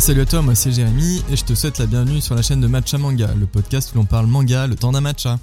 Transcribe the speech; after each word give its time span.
Salut 0.00 0.20
à 0.20 0.26
toi, 0.26 0.42
moi 0.42 0.54
c'est 0.54 0.72
Jérémy 0.72 1.22
et 1.30 1.36
je 1.36 1.44
te 1.44 1.54
souhaite 1.54 1.78
la 1.78 1.86
bienvenue 1.86 2.20
sur 2.20 2.34
la 2.34 2.42
chaîne 2.42 2.60
de 2.60 2.66
Matcha 2.66 2.98
Manga, 2.98 3.34
le 3.34 3.46
podcast 3.46 3.92
où 3.92 3.96
l'on 3.96 4.04
parle 4.04 4.26
manga 4.26 4.66
le 4.66 4.76
temps 4.76 4.92
d'un 4.92 5.00
matcha. 5.00 5.38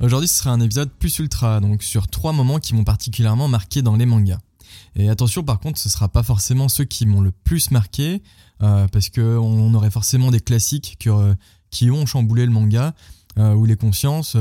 Aujourd'hui 0.00 0.28
ce 0.28 0.36
sera 0.36 0.52
un 0.52 0.60
épisode 0.60 0.90
plus 0.90 1.18
ultra, 1.18 1.60
donc 1.60 1.82
sur 1.82 2.06
trois 2.06 2.32
moments 2.32 2.60
qui 2.60 2.74
m'ont 2.74 2.84
particulièrement 2.84 3.48
marqué 3.48 3.82
dans 3.82 3.96
les 3.96 4.06
mangas. 4.06 4.38
Et 4.94 5.10
attention 5.10 5.42
par 5.42 5.58
contre, 5.58 5.78
ce 5.78 5.88
sera 5.88 6.08
pas 6.08 6.22
forcément 6.22 6.68
ceux 6.68 6.84
qui 6.84 7.04
m'ont 7.04 7.20
le 7.20 7.32
plus 7.32 7.72
marqué, 7.72 8.22
euh, 8.62 8.86
parce 8.88 9.10
qu'on 9.10 9.74
aurait 9.74 9.90
forcément 9.90 10.30
des 10.30 10.40
classiques 10.40 10.96
euh, 11.08 11.34
qui 11.70 11.90
ont 11.90 12.06
chamboulé 12.06 12.46
le 12.46 12.52
manga, 12.52 12.94
euh, 13.38 13.54
ou 13.54 13.66
les 13.66 13.76
consciences, 13.76 14.36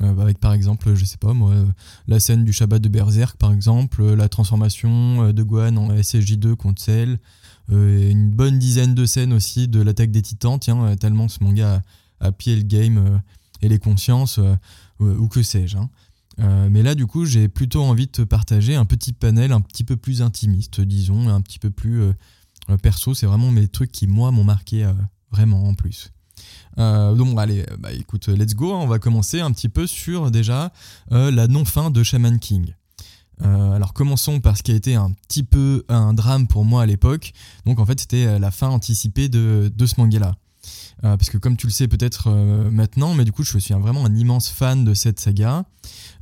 avec 0.00 0.38
par 0.38 0.52
exemple, 0.52 0.94
je 0.94 1.04
sais 1.06 1.16
pas 1.16 1.32
moi, 1.32 1.54
la 2.08 2.20
scène 2.20 2.44
du 2.44 2.52
Shabbat 2.52 2.82
de 2.82 2.90
Berserk 2.90 3.38
par 3.38 3.52
exemple, 3.52 4.04
la 4.04 4.28
transformation 4.28 5.32
de 5.32 5.42
Gohan 5.42 5.76
en 5.76 5.88
SSJ2 5.94 6.54
contre 6.54 6.82
Cell, 6.82 7.18
une 7.68 8.30
bonne 8.30 8.58
dizaine 8.58 8.94
de 8.94 9.06
scènes 9.06 9.32
aussi 9.32 9.68
de 9.68 9.80
l'attaque 9.80 10.10
des 10.10 10.22
titans, 10.22 10.58
tiens, 10.58 10.96
tellement 10.96 11.28
ce 11.28 11.42
manga 11.42 11.82
a, 12.20 12.28
a 12.28 12.30
le 12.30 12.62
game 12.62 13.20
et 13.62 13.68
les 13.68 13.78
consciences, 13.78 14.40
ou 15.00 15.28
que 15.28 15.42
sais-je. 15.42 15.76
Hein. 15.76 15.90
mais 16.70 16.82
là, 16.82 16.94
du 16.94 17.06
coup, 17.06 17.24
j'ai 17.24 17.48
plutôt 17.48 17.82
envie 17.82 18.06
de 18.06 18.12
te 18.12 18.22
partager 18.22 18.76
un 18.76 18.84
petit 18.84 19.12
panel 19.12 19.52
un 19.52 19.60
petit 19.60 19.84
peu 19.84 19.96
plus 19.96 20.22
intimiste, 20.22 20.80
disons, 20.80 21.28
un 21.28 21.40
petit 21.40 21.58
peu 21.58 21.70
plus 21.70 22.12
euh, 22.70 22.76
perso, 22.76 23.14
c'est 23.14 23.26
vraiment 23.26 23.50
mes 23.50 23.68
trucs 23.68 23.92
qui, 23.92 24.06
moi, 24.06 24.30
m'ont 24.30 24.44
marqué 24.44 24.84
euh, 24.84 24.92
vraiment 25.30 25.64
en 25.64 25.74
plus. 25.74 26.12
Euh, 26.78 27.14
donc 27.14 27.38
allez, 27.38 27.64
bah 27.78 27.92
écoute, 27.92 28.28
let's 28.28 28.54
go. 28.54 28.74
Hein. 28.74 28.80
On 28.82 28.86
va 28.86 28.98
commencer 28.98 29.40
un 29.40 29.52
petit 29.52 29.68
peu 29.68 29.86
sur 29.86 30.30
déjà 30.30 30.72
la 31.10 31.48
non-fin 31.48 31.90
de 31.90 32.02
Shaman 32.02 32.38
King. 32.38 32.74
Alors 33.42 33.92
commençons 33.92 34.40
par 34.40 34.56
ce 34.56 34.62
qui 34.62 34.72
a 34.72 34.74
été 34.74 34.94
un 34.94 35.12
petit 35.28 35.42
peu 35.42 35.84
un 35.88 36.14
drame 36.14 36.46
pour 36.46 36.64
moi 36.64 36.82
à 36.82 36.86
l'époque. 36.86 37.32
Donc 37.64 37.78
en 37.78 37.86
fait 37.86 38.00
c'était 38.00 38.38
la 38.38 38.50
fin 38.50 38.68
anticipée 38.68 39.28
de, 39.28 39.70
de 39.74 39.86
ce 39.86 39.94
manga-là. 39.98 40.34
Euh, 41.04 41.16
parce 41.16 41.28
que 41.28 41.36
comme 41.36 41.56
tu 41.56 41.66
le 41.66 41.72
sais 41.72 41.88
peut-être 41.88 42.28
euh, 42.28 42.70
maintenant, 42.70 43.14
mais 43.14 43.24
du 43.24 43.32
coup 43.32 43.42
je 43.42 43.58
suis 43.58 43.74
vraiment 43.74 44.06
un 44.06 44.14
immense 44.14 44.48
fan 44.48 44.84
de 44.84 44.94
cette 44.94 45.20
saga, 45.20 45.64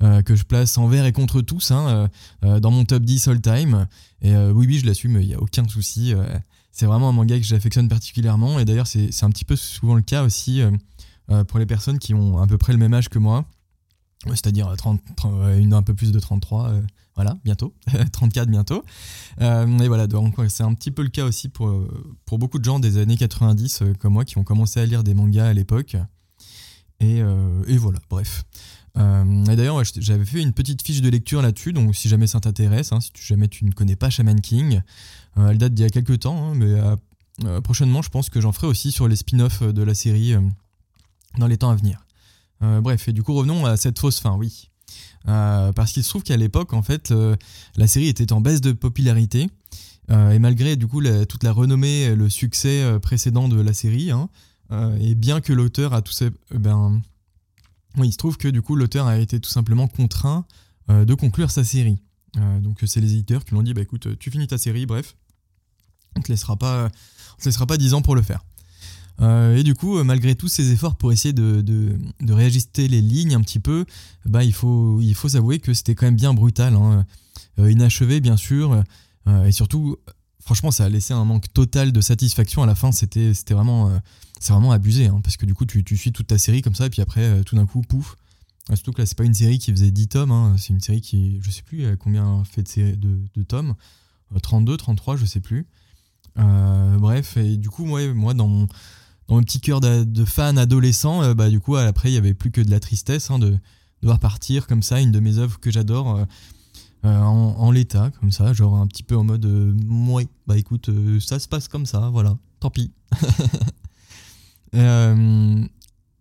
euh, 0.03 0.23
que 0.23 0.35
je 0.35 0.45
place 0.45 0.77
envers 0.79 1.07
et 1.07 1.13
contre 1.13 1.41
tous 1.41 1.71
hein, 1.71 2.09
dans 2.43 2.71
mon 2.71 2.85
top 2.85 3.05
10 3.05 3.29
all 3.29 3.41
time. 3.41 3.87
Et 4.23 4.35
oui, 4.37 4.67
oui, 4.67 4.79
je 4.79 4.87
l'assume, 4.87 5.21
il 5.21 5.29
n'y 5.29 5.35
a 5.35 5.41
aucun 5.41 5.67
souci. 5.69 6.15
c'est 6.73 6.87
vraiment 6.87 7.11
un 7.11 7.13
manga 7.13 7.39
que 7.39 7.45
j'affectionne 7.45 7.89
particulièrement, 7.89 8.59
et 8.59 8.65
d'ailleurs 8.65 8.87
c'est 8.87 9.23
un 9.23 9.31
petit 9.31 9.45
peu 9.45 9.57
souvent 9.57 9.95
le 9.95 10.03
cas 10.03 10.25
aussi 10.25 10.63
pour 11.49 11.59
les 11.59 11.67
personnes 11.67 11.99
qui 11.99 12.15
ont 12.15 12.39
à 12.39 12.47
peu 12.47 12.59
près 12.59 12.73
le 12.73 12.79
même 12.79 12.95
âge 12.95 13.09
que 13.09 13.19
moi, 13.19 13.45
c'est-à-dire 14.31 14.75
une 15.59 15.75
un 15.75 15.83
peu 15.83 15.95
plus 15.95 16.13
de 16.13 16.19
33 16.19 16.73
voilà, 17.15 17.39
bientôt, 17.45 17.73
34 18.13 18.49
bientôt. 18.49 18.85
Euh, 19.41 19.79
et 19.79 19.89
voilà, 19.89 20.07
donc 20.07 20.35
c'est 20.49 20.63
un 20.63 20.75
petit 20.75 20.91
peu 20.91 21.03
le 21.03 21.09
cas 21.09 21.25
aussi 21.25 21.49
pour, 21.49 21.73
pour 22.27 22.39
beaucoup 22.39 22.59
de 22.59 22.65
gens 22.65 22.81
des 22.81 22.99
années 22.99 23.17
90 23.17 23.83
euh, 23.83 23.95
comme 23.99 24.15
moi 24.15 24.25
qui 24.25 24.39
ont 24.39 24.45
commencé 24.45 24.81
à 24.81 24.87
lire 24.87 25.05
des 25.05 25.15
mangas 25.15 25.47
à 25.47 25.53
l'époque. 25.53 25.97
Et, 27.01 27.21
euh, 27.21 27.63
et, 27.69 27.77
voilà, 27.77 27.99
bref. 28.09 28.45
et 28.97 29.57
d'ailleurs, 29.57 29.83
j'avais 29.99 30.25
fait 30.25 30.43
une 30.43 30.53
petite 30.53 30.83
fiche 30.83 31.03
de 31.03 31.09
lecture 31.09 31.43
là-dessus, 31.43 31.73
donc 31.73 31.95
si 31.95 32.09
jamais 32.09 32.27
ça 32.27 32.41
t'intéresse, 32.41 32.93
hein, 32.93 33.01
si 33.01 33.11
jamais 33.15 33.49
tu 33.49 33.65
ne 33.65 33.73
connais 33.73 33.97
pas 33.97 34.11
Shaman 34.11 34.41
King, 34.41 34.81
elle 35.37 35.59
date 35.59 35.75
d'il 35.75 35.83
y 35.83 35.87
a 35.87 35.91
quelques 35.91 36.21
temps, 36.21 36.53
hein, 36.53 36.55
mais 36.55 37.61
prochainement, 37.63 38.01
je 38.01 38.11
pense 38.11 38.31
que 38.31 38.41
j'en 38.41 38.53
ferai 38.53 38.69
aussi 38.69 38.93
sur 38.93 39.09
les 39.09 39.17
spin-offs 39.17 39.63
de 39.63 39.83
la 39.83 39.95
série 39.95 40.35
dans 41.37 41.49
les 41.49 41.59
temps 41.59 41.71
à 41.71 41.75
venir. 41.75 42.04
Bref, 42.61 43.09
et 43.09 43.13
du 43.13 43.23
coup, 43.23 43.35
revenons 43.35 43.67
à 43.67 43.77
cette 43.77 43.99
fausse 43.99 44.21
fin, 44.21 44.37
oui. 44.37 44.71
Euh, 45.29 45.73
parce 45.73 45.93
qu'il 45.93 46.05
se 46.05 46.09
trouve 46.09 46.23
qu'à 46.23 46.37
l'époque, 46.37 46.73
en 46.73 46.83
fait, 46.83 47.11
euh, 47.11 47.37
la 47.77 47.87
série 47.87 48.09
était 48.09 48.33
en 48.33 48.41
baisse 48.41 48.61
de 48.61 48.73
popularité. 48.73 49.49
Euh, 50.11 50.33
et 50.33 50.39
malgré 50.39 50.77
du 50.77 50.87
coup 50.87 51.03
toute 51.27 51.45
la 51.45 51.53
renommée, 51.53 52.15
le 52.15 52.29
succès 52.29 52.99
précédent 53.01 53.49
de 53.49 53.59
la 53.59 53.73
série, 53.73 54.11
hein, 54.11 54.29
et 55.01 55.15
bien 55.15 55.41
que 55.41 55.55
l'auteur 55.55 55.95
a 55.95 56.03
tout 56.03 56.13
ça, 56.13 56.27
ben, 56.51 57.01
oui, 57.97 58.09
il 58.09 58.13
se 58.13 58.19
trouve 58.19 58.37
que 58.37 58.49
du 58.49 58.61
coup 58.61 58.77
l'auteur 58.77 59.07
a 59.07 59.19
été 59.19 59.41
tout 59.41 59.49
simplement 59.49 59.89
contraint 59.89 60.45
de 60.91 61.15
conclure 61.15 61.51
sa 61.51 61.65
série. 61.65 62.03
donc 62.61 62.81
c'est 62.85 63.01
les 63.01 63.13
éditeurs 63.13 63.47
qui 63.47 63.55
l'ont 63.55 63.63
dit, 63.63 63.73
bah 63.73 63.81
écoute, 63.81 64.19
tu 64.19 64.31
finis 64.31 64.47
ta 64.47 64.59
série, 64.59 64.85
bref, 64.85 65.17
on 66.17 66.21
te 66.21 66.31
laissera 66.31 66.57
pas, 66.57 66.91
on 67.39 67.41
te 67.41 67.47
laissera 67.47 67.65
pas 67.65 67.79
10 67.79 67.95
ans 67.95 68.03
pour 68.03 68.15
le 68.15 68.21
faire. 68.21 68.45
Euh, 69.21 69.57
et 69.57 69.63
du 69.63 69.75
coup, 69.75 69.99
euh, 69.99 70.05
malgré 70.05 70.35
tous 70.35 70.49
ces 70.49 70.73
efforts 70.73 70.97
pour 70.97 71.13
essayer 71.13 71.33
de, 71.33 71.61
de, 71.61 72.33
réajuster 72.33 72.89
les 72.89 73.01
lignes 73.01 73.35
un 73.35 73.41
petit 73.41 73.61
peu, 73.61 73.85
bah, 74.27 74.43
il 74.43 74.53
faut, 74.53 75.01
il 75.01 75.15
faut 75.15 75.29
s'avouer 75.29 75.61
que 75.61 75.73
c'était 75.73 75.95
quand 75.95 76.07
même 76.07 76.17
bien 76.17 76.35
brutal. 76.35 76.75
Hein. 76.75 77.07
Euh, 77.59 77.71
inachevé, 77.71 78.21
bien 78.21 78.37
sûr. 78.37 78.83
et 79.47 79.53
surtout, 79.53 79.97
franchement, 80.41 80.71
ça 80.71 80.85
a 80.85 80.89
laissé 80.89 81.15
un 81.15 81.25
manque 81.25 81.53
total 81.53 81.93
de 81.93 82.01
satisfaction. 82.01 82.63
À 82.63 82.67
la 82.67 82.75
fin, 82.75 82.91
c'était 82.91 83.33
vraiment, 83.51 84.01
c'est 84.41 84.53
vraiment 84.53 84.73
abusé. 84.73 85.07
Hein, 85.07 85.21
parce 85.23 85.37
que 85.37 85.47
du 85.47 85.55
coup, 85.55 85.65
tu, 85.65 85.85
tu, 85.85 85.97
suis 85.97 86.13
toute 86.13 86.27
ta 86.27 86.39
série 86.39 86.63
comme 86.63 86.75
ça, 86.75 86.87
et 86.87 86.91
puis 86.91 87.01
après, 87.01 87.43
tout 87.45 87.55
d'un 87.55 87.67
coup, 87.67 87.83
pouf. 87.83 88.17
Surtout 88.69 88.93
que 88.93 89.03
là, 89.03 89.07
c'est 89.07 89.17
pas 89.17 89.25
une 89.25 89.35
série 89.35 89.59
qui 89.59 89.71
faisait 89.71 89.91
10 89.91 90.09
tomes. 90.09 90.33
Hein. 90.33 90.57
c'est 90.59 90.71
une 90.71 90.81
série 90.81 91.01
qui, 91.01 91.39
je 91.43 91.51
sais 91.51 91.63
plus 91.63 91.97
combien 91.99 92.43
fait 92.45 92.63
de, 92.63 92.97
de, 92.97 93.19
de 93.37 93.43
tomes. 93.45 93.75
32, 94.43 94.77
33, 94.77 95.17
je 95.17 95.27
sais 95.27 95.41
plus. 95.41 95.67
bref, 96.37 97.37
et 97.37 97.57
du 97.57 97.71
coup, 97.71 97.85
moi, 97.85 98.13
moi 98.15 98.35
dans 98.35 98.49
mon 98.49 98.67
dans 99.29 99.37
mon 99.37 99.43
petit 99.43 99.61
cœur 99.61 99.81
de, 99.81 100.25
fan 100.25 100.59
adolescent, 100.59 101.23
euh, 101.23 101.35
bah, 101.35 101.49
du 101.49 101.61
coup, 101.61 101.77
après, 101.77 102.09
il 102.11 102.13
n'y 102.13 102.19
avait 102.19 102.35
plus 102.35 102.51
que 102.51 102.61
de 102.61 102.71
la 102.71 102.81
tristesse 102.81 103.31
hein, 103.31 103.39
de, 103.39 103.57
devoir 104.03 104.19
partir 104.19 104.67
comme 104.67 104.83
ça, 104.83 105.01
une 105.01 105.13
de 105.13 105.21
mes 105.21 105.39
œuvres 105.39 105.59
que 105.61 105.71
j'adore, 105.71 106.17
euh, 106.17 106.25
euh, 107.07 107.21
en, 107.21 107.71
l'état, 107.71 108.11
comme 108.21 108.33
ça, 108.33 108.53
genre 108.53 108.77
un 108.77 108.87
petit 108.87 109.03
peu 109.03 109.17
en 109.17 109.25
mode, 109.25 109.47
moi, 109.87 110.23
bah 110.47 110.57
écoute, 110.57 110.91
ça 111.21 111.39
se 111.39 111.49
passe 111.49 111.69
comme 111.69 111.87
ça, 111.87 112.11
voilà, 112.11 112.37
tant 112.61 112.71
pis. 112.71 112.93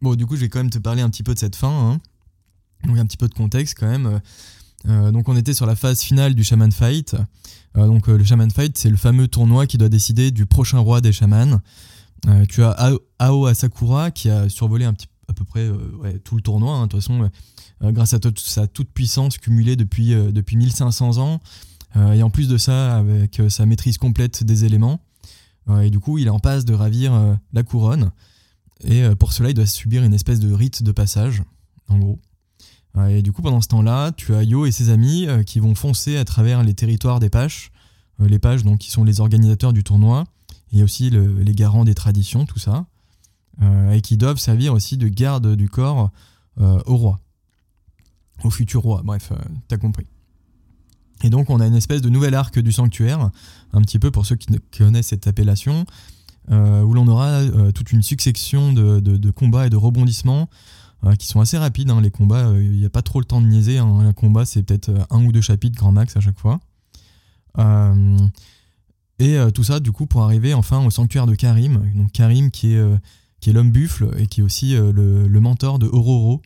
bon, 0.01 0.15
du 0.15 0.25
coup, 0.25 0.35
je 0.35 0.41
vais 0.41 0.49
quand 0.49 0.59
même 0.59 0.69
te 0.69 0.79
parler 0.79 1.01
un 1.01 1.09
petit 1.09 1.23
peu 1.23 1.33
de 1.33 1.39
cette 1.39 1.55
fin, 1.55 1.69
hein. 1.93 2.01
donc 2.85 2.97
un 2.97 3.05
petit 3.05 3.17
peu 3.17 3.29
de 3.29 3.33
contexte 3.33 3.77
quand 3.79 3.87
même. 3.87 4.19
donc 5.13 5.29
on 5.29 5.37
était 5.37 5.53
sur 5.53 5.65
la 5.65 5.77
phase 5.77 6.01
finale 6.01 6.35
du 6.35 6.43
Shaman 6.43 6.73
Fight. 6.73 7.15
donc 7.75 8.07
le 8.07 8.23
Shaman 8.23 8.51
Fight, 8.51 8.77
c'est 8.77 8.89
le 8.89 8.97
fameux 8.97 9.29
tournoi 9.29 9.67
qui 9.67 9.77
doit 9.77 9.87
décider 9.87 10.31
du 10.31 10.45
prochain 10.45 10.79
roi 10.79 10.99
des 10.99 11.13
chamans. 11.13 11.61
Euh, 12.28 12.45
tu 12.47 12.63
as 12.63 12.91
Ao 13.19 13.45
Asakura 13.45 14.11
qui 14.11 14.29
a 14.29 14.47
survolé 14.50 14.85
un 14.85 14.94
petit, 14.94 15.07
à 15.28 15.34
peu 15.34 15.44
près 15.44 15.61
euh, 15.61 16.17
tout 16.23 16.35
le 16.35 16.41
tournoi. 16.41 16.75
Hein, 16.75 16.84
de 16.84 16.91
toute 16.91 17.01
façon, 17.01 17.29
euh, 17.84 17.91
grâce 17.91 18.13
à 18.13 18.19
sa 18.38 18.67
toute 18.67 18.89
puissance 18.89 19.38
cumulée 19.38 19.75
depuis, 19.75 20.11
depuis 20.31 20.56
1500 20.56 21.17
ans. 21.17 21.39
et 21.95 22.23
en 22.23 22.29
plus 22.29 22.47
de 22.47 22.57
ça, 22.57 22.97
avec 22.97 23.41
sa 23.50 23.66
maîtrise 23.66 23.97
complète 23.97 24.44
des 24.44 24.66
éléments. 24.66 25.00
et 25.81 25.89
du 25.89 26.00
coup, 26.00 26.17
il 26.17 26.28
est 26.28 26.31
en 26.31 26.39
passe 26.39 26.66
de 26.66 26.73
ravir 26.73 27.38
la 27.51 27.63
couronne. 27.63 28.12
Et 28.85 29.03
pour 29.19 29.33
cela, 29.33 29.50
il 29.50 29.53
doit 29.53 29.66
subir 29.66 30.03
une 30.03 30.13
espèce 30.13 30.39
de 30.39 30.51
rite 30.51 30.81
de 30.81 30.91
passage, 30.91 31.44
en 31.89 31.97
gros. 31.97 32.19
Et 33.09 33.22
du 33.22 33.31
coup, 33.31 33.41
pendant 33.41 33.59
ce 33.59 33.67
temps-là, 33.67 34.12
tu 34.13 34.33
as 34.33 34.44
Yo 34.44 34.66
et 34.66 34.72
ses 34.72 34.89
amis 34.89 35.28
qui 35.45 35.59
vont 35.59 35.75
foncer 35.75 36.16
à 36.17 36.25
travers 36.25 36.63
les 36.63 36.73
territoires 36.73 37.19
des 37.19 37.29
Paches. 37.29 37.72
les 38.19 38.39
Paches, 38.39 38.63
donc, 38.63 38.79
qui 38.79 38.89
sont 38.89 39.03
les 39.03 39.19
organisateurs 39.19 39.73
du 39.73 39.83
tournoi, 39.83 40.23
il 40.73 40.79
y 40.79 40.81
a 40.81 40.85
aussi 40.85 41.11
les 41.11 41.53
garants 41.53 41.85
des 41.85 41.94
traditions, 41.94 42.45
tout 42.45 42.57
ça, 42.57 42.88
euh, 43.61 43.91
et 43.91 44.01
qui 44.01 44.17
doivent 44.17 44.39
servir 44.39 44.73
aussi 44.73 44.97
de 44.97 45.07
garde 45.07 45.56
du 45.56 45.69
corps 45.69 46.11
euh, 46.59 46.81
au 46.88 46.97
roi, 46.97 47.19
au 48.44 48.50
futur 48.50 48.81
roi. 48.81 49.01
Bref, 49.06 49.31
euh, 49.31 49.35
t'as 49.67 49.78
compris. 49.78 50.07
Et 51.23 51.29
donc 51.29 51.51
on 51.51 51.59
a 51.59 51.67
une 51.67 51.75
espèce 51.75 52.01
de 52.01 52.09
nouvel 52.09 52.33
arc 52.33 52.57
du 52.57 52.72
sanctuaire, 52.72 53.29
un 53.72 53.81
petit 53.81 54.00
peu 54.00 54.09
pour 54.09 54.25
ceux 54.25 54.35
qui 54.35 54.47
connaissent 54.75 55.07
cette 55.07 55.28
appellation, 55.28 55.85
où 56.50 56.94
l'on 56.94 57.07
aura 57.07 57.41
toute 57.73 57.94
une 57.94 58.01
succession 58.01 58.73
de, 58.73 59.31
combats 59.31 59.67
et 59.67 59.69
de 59.69 59.78
rebondissements 59.78 60.50
qui 61.17 61.28
sont 61.28 61.39
assez 61.39 61.57
rapides. 61.57 61.91
Hein, 61.91 62.01
les 62.01 62.12
combats, 62.12 62.51
il 62.59 62.71
n'y 62.71 62.83
a 62.83 62.89
pas 62.89 63.03
trop 63.03 63.19
le 63.19 63.25
temps 63.25 63.39
de 63.39 63.47
niaiser. 63.47 63.77
Hein. 63.77 64.00
un 64.00 64.12
combat, 64.12 64.44
c'est 64.44 64.63
peut-être 64.63 64.92
un 65.12 65.24
ou 65.24 65.31
deux 65.31 65.39
chapitres 65.39 65.77
grand 65.77 65.94
max 65.94 66.18
à 66.18 66.19
chaque 66.19 66.39
fois. 66.39 66.59
Et 69.23 69.37
euh, 69.37 69.51
tout 69.51 69.63
ça, 69.63 69.79
du 69.79 69.93
coup, 69.93 70.05
pour 70.05 70.23
arriver 70.23 70.53
enfin 70.53 70.85
au 70.85 70.89
sanctuaire 70.89 71.25
de 71.25 71.33
Karim. 71.33 71.89
Donc 71.95 72.11
Karim 72.11 72.51
qui 72.51 72.73
est, 72.73 72.77
euh, 72.77 72.97
est 73.47 73.53
l'homme 73.53 73.71
buffle 73.71 74.11
et 74.17 74.27
qui 74.27 74.41
est 74.41 74.43
aussi 74.43 74.75
euh, 74.75 74.91
le, 74.91 75.39
mentor 75.39 75.79
de 75.79 75.87
Ororo 75.87 76.41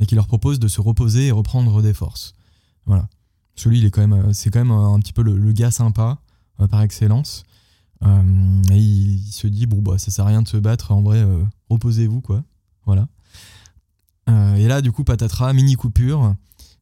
et 0.00 0.06
qui 0.06 0.14
leur 0.14 0.26
propose 0.26 0.58
de 0.58 0.66
se 0.66 0.80
reposer 0.80 1.26
et 1.26 1.30
reprendre 1.30 1.82
des 1.82 1.92
forces. 1.92 2.32
Voilà. 2.86 3.06
Celui, 3.54 3.80
il 3.80 3.84
est 3.84 3.90
quand 3.90 4.06
même, 4.06 4.32
c'est 4.32 4.48
quand 4.48 4.60
même 4.60 4.70
un, 4.70 4.98
petit 4.98 5.12
peu 5.12 5.22
le, 5.22 5.52
gars 5.52 5.70
sympa 5.70 6.20
par 6.70 6.80
excellence. 6.80 7.44
et 8.02 8.78
il, 8.78 9.30
se 9.30 9.46
dit 9.46 9.66
bon 9.66 9.82
bah 9.82 9.98
ça 9.98 10.10
sert 10.10 10.24
à 10.24 10.28
rien 10.28 10.40
de 10.40 10.48
se 10.48 10.56
battre. 10.56 10.90
En 10.90 11.02
vrai, 11.02 11.22
reposez-vous 11.68 12.22
quoi. 12.22 12.42
Voilà. 12.86 13.08
et 14.56 14.66
là, 14.68 14.80
du 14.80 14.90
coup, 14.90 15.04
patatras, 15.04 15.52
mini 15.52 15.74
coupure. 15.74 16.34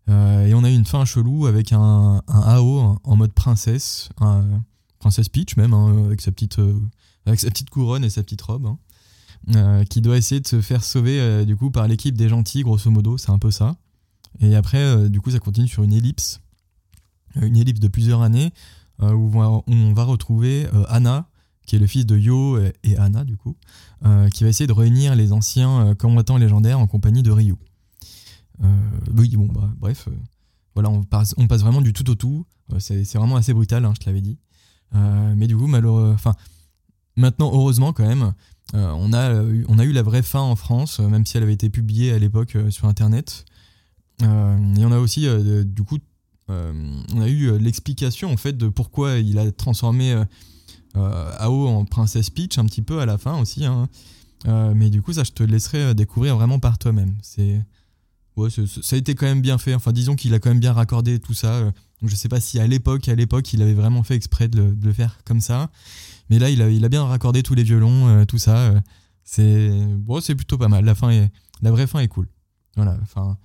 et 0.09 0.55
on 0.55 0.63
a 0.63 0.71
une 0.71 0.87
fin 0.87 1.05
chelou 1.05 1.47
avec 1.47 1.73
un 1.73 2.23
AO 2.29 3.01
en 3.03 3.17
mode 3.17 3.33
princesse. 3.33 4.11
Princesse 5.01 5.31
Peach 5.31 5.57
même, 5.57 5.75
hein, 5.75 6.05
avec, 6.05 6.21
sa 6.21 6.31
petite, 6.31 6.61
euh, 6.61 6.79
avec 7.27 7.41
sa 7.41 7.49
petite 7.49 7.71
couronne 7.71 8.05
et 8.05 8.11
sa 8.11 8.23
petite 8.23 8.43
robe, 8.43 8.67
hein, 8.67 8.79
euh, 9.57 9.85
qui 9.85 10.03
doit 10.03 10.17
essayer 10.17 10.41
de 10.41 10.47
se 10.47 10.61
faire 10.61 10.85
sauver 10.85 11.19
euh, 11.19 11.45
du 11.45 11.57
coup 11.57 11.71
par 11.71 11.89
l'équipe 11.89 12.17
des 12.17 12.29
gentils, 12.29 12.63
grosso 12.63 12.91
modo, 12.91 13.19
c'est 13.19 13.31
un 13.31 13.39
peu 13.39 13.51
ça. 13.51 13.77
Et 14.39 14.55
après, 14.55 15.09
du 15.09 15.21
coup, 15.21 15.33
ça 15.33 15.41
continue 15.41 15.67
sur 15.67 15.83
une 15.83 15.93
ellipse, 15.93 16.41
une 17.35 17.57
ellipse 17.57 17.81
de 17.81 17.89
plusieurs 17.89 18.23
années, 18.23 18.53
où 19.01 19.33
on 19.35 19.93
va, 19.93 20.05
retrouver 20.05 20.69
Anna, 20.89 21.27
qui 21.67 21.75
est 21.75 21.81
le 21.81 21.89
fils 21.89 22.07
de 22.07 22.17
Yo 22.17 22.57
et 22.85 22.97
Anna 22.97 23.25
du 23.25 23.37
coup, 23.37 23.57
qui 24.33 24.45
va 24.45 24.51
essayer 24.51 24.69
de 24.69 24.73
réunir 24.73 25.17
les 25.17 25.33
anciens 25.33 25.97
combattants 25.97 26.37
légendaires 26.37 26.79
en 26.79 26.87
compagnie 26.87 27.25
de 27.25 27.33
Ryu. 27.33 27.57
oui, 29.17 29.37
bon, 29.37 29.47
bah, 29.47 29.69
bref, 29.79 30.09
voilà, 30.75 30.91
on 30.91 31.03
passe, 31.03 31.35
on 31.37 31.49
passe 31.49 31.63
vraiment 31.63 31.81
du 31.81 31.93
tout 31.93 32.09
au 32.09 32.15
tout. 32.15 32.47
c'est 32.79 33.15
vraiment 33.15 33.35
assez 33.35 33.53
brutal, 33.53 33.85
hein, 33.85 33.95
je 33.97 34.01
te 34.01 34.07
l'avais 34.07 34.21
dit. 34.21 34.39
Mais 34.93 35.47
du 35.47 35.57
coup, 35.57 35.67
malheureux, 35.67 36.13
enfin, 36.15 36.35
maintenant, 37.17 37.51
heureusement 37.53 37.93
quand 37.93 38.07
même, 38.07 38.33
on, 38.73 39.13
a, 39.13 39.43
on 39.69 39.79
a 39.79 39.85
eu 39.85 39.93
la 39.93 40.03
vraie 40.03 40.23
fin 40.23 40.41
en 40.41 40.57
France, 40.57 41.01
même 41.01 41.27
si 41.27 41.37
elle 41.37 41.43
avait 41.43 41.55
été 41.55 41.71
publiée 41.71 42.13
à 42.13 42.19
l'époque 42.19 42.57
sur 42.71 42.87
Internet. 42.87 43.45
Euh, 44.23 44.75
et 44.77 44.85
on 44.85 44.93
a 44.93 44.99
aussi, 44.99 45.27
euh, 45.27 45.65
du 45.65 45.83
coup, 45.83 45.99
euh, 46.51 46.73
on 47.15 47.21
a 47.21 47.29
eu 47.29 47.57
l'explication 47.59 48.33
en 48.33 48.37
fait 48.37 48.57
de 48.57 48.69
pourquoi 48.69 49.19
il 49.19 49.39
a 49.39 49.51
transformé 49.53 50.23
Ao 50.95 51.69
en 51.69 51.85
princesse 51.85 52.31
Peach 52.31 52.59
un 52.59 52.65
petit 52.65 52.83
peu 52.83 53.01
à 53.01 53.07
la 53.07 53.19
fin 53.19 53.41
aussi. 53.41 53.65
Hein. 53.65 53.89
mais 54.75 54.91
du 54.91 55.03
coup, 55.03 55.13
ça, 55.13 55.25
je 55.25 55.31
te 55.31 55.43
laisserai 55.43 55.95
découvrir 55.95 56.37
vraiment 56.37 56.59
par 56.59 56.79
toi-même. 56.79 57.17
C'est 57.23 57.61
Ouais, 58.41 58.51
ça 58.51 58.97
a 58.97 58.99
été 58.99 59.15
quand 59.15 59.27
même 59.27 59.41
bien 59.41 59.59
fait. 59.59 59.75
Enfin, 59.75 59.93
disons 59.93 60.17
qu'il 60.17 60.35
a 60.35 60.39
quand 60.39 60.51
même 60.51 60.61
bien 60.61 60.73
raccordé 60.73 61.19
tout 61.19 61.35
ça. 61.35 61.73
Je 62.03 62.15
sais 62.15 62.29
pas 62.29 62.41
si 62.41 62.59
à 62.59 62.67
l'époque, 62.67 63.09
à 63.09 63.15
l'époque, 63.15 63.53
il 63.53 63.63
avait 63.63 63.75
vraiment 63.75 64.03
fait 64.03 64.15
exprès 64.15 64.49
de 64.49 64.75
le, 64.83 64.93
faire 64.93 65.19
comme 65.25 65.41
ça. 65.41 65.71
Mais 66.31 66.39
là, 66.39 66.51
il 66.51 66.63
a, 66.63 66.89
bien 66.89 67.05
raccordé 67.05 67.43
tous 67.43 67.55
les 67.55 67.63
violons, 67.63 68.25
tout 68.27 68.39
ça. 68.39 68.73
c'est 69.25 69.71
bon, 69.97 70.21
c'est 70.21 70.35
plutôt 70.35 70.59
pas 70.59 70.69
mal. 70.69 70.85
La 70.85 70.95
fin 70.95 71.11
est, 71.11 71.31
la 71.63 71.71
vraie 71.71 71.87
fin 71.87 72.01
est 72.01 72.09
cool. 72.09 72.29
Voilà. 72.77 72.97
Enfin, 73.03 73.37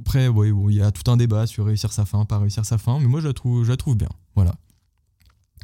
après, 0.00 0.28
oui, 0.28 0.52
il 0.70 0.76
y 0.76 0.82
a 0.82 0.90
tout 0.90 1.10
un 1.10 1.16
débat 1.16 1.46
sur 1.46 1.66
réussir 1.66 1.92
sa 1.92 2.04
fin, 2.04 2.24
pas 2.24 2.38
réussir 2.38 2.64
sa 2.64 2.78
fin, 2.78 2.98
mais 3.00 3.06
moi 3.06 3.20
je 3.20 3.28
la 3.28 3.34
trouve, 3.34 3.64
je 3.64 3.70
la 3.70 3.76
trouve 3.76 3.96
bien. 3.96 4.08
Voilà. 4.34 4.54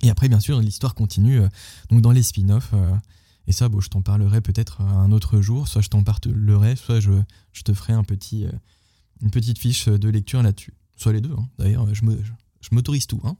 Et 0.02 0.10
après, 0.10 0.28
bien 0.28 0.40
sûr, 0.40 0.60
l'histoire 0.60 0.94
continue 0.94 1.40
euh, 1.40 1.48
donc 1.90 2.00
dans 2.00 2.12
les 2.12 2.22
spin-offs. 2.22 2.72
Euh, 3.50 3.52
et 3.52 3.52
ça, 3.52 3.68
bon, 3.68 3.80
je 3.80 3.88
t'en 3.88 4.02
parlerai 4.02 4.40
peut-être 4.40 4.80
un 4.80 5.12
autre 5.12 5.40
jour. 5.40 5.68
Soit 5.68 5.82
je 5.82 5.88
t'en 5.88 6.02
parlerai, 6.02 6.76
soit 6.76 7.00
je, 7.00 7.12
te 7.64 7.74
ferai 7.74 7.92
euh, 7.92 8.52
une 9.22 9.30
petite 9.30 9.58
fiche 9.58 9.88
de 9.88 10.08
lecture 10.08 10.42
là-dessus. 10.42 10.74
Soit 10.96 11.12
les 11.12 11.20
deux, 11.20 11.32
hein. 11.32 11.48
d'ailleurs, 11.58 11.86
je, 11.94 12.04
m'autorise 12.72 13.06
tout. 13.06 13.20
Hein. 13.24 13.36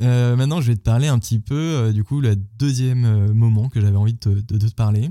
maintenant, 0.36 0.60
je 0.60 0.68
vais 0.68 0.76
te 0.76 0.82
parler 0.82 1.08
un 1.08 1.18
petit 1.18 1.38
peu, 1.38 1.92
du 1.92 2.04
coup, 2.04 2.20
le 2.20 2.36
deuxième 2.36 3.32
moment 3.32 3.68
que 3.68 3.80
j'avais 3.80 3.96
envie 3.96 4.14
de, 4.14 4.40
te 4.40 4.74
parler. 4.74 5.10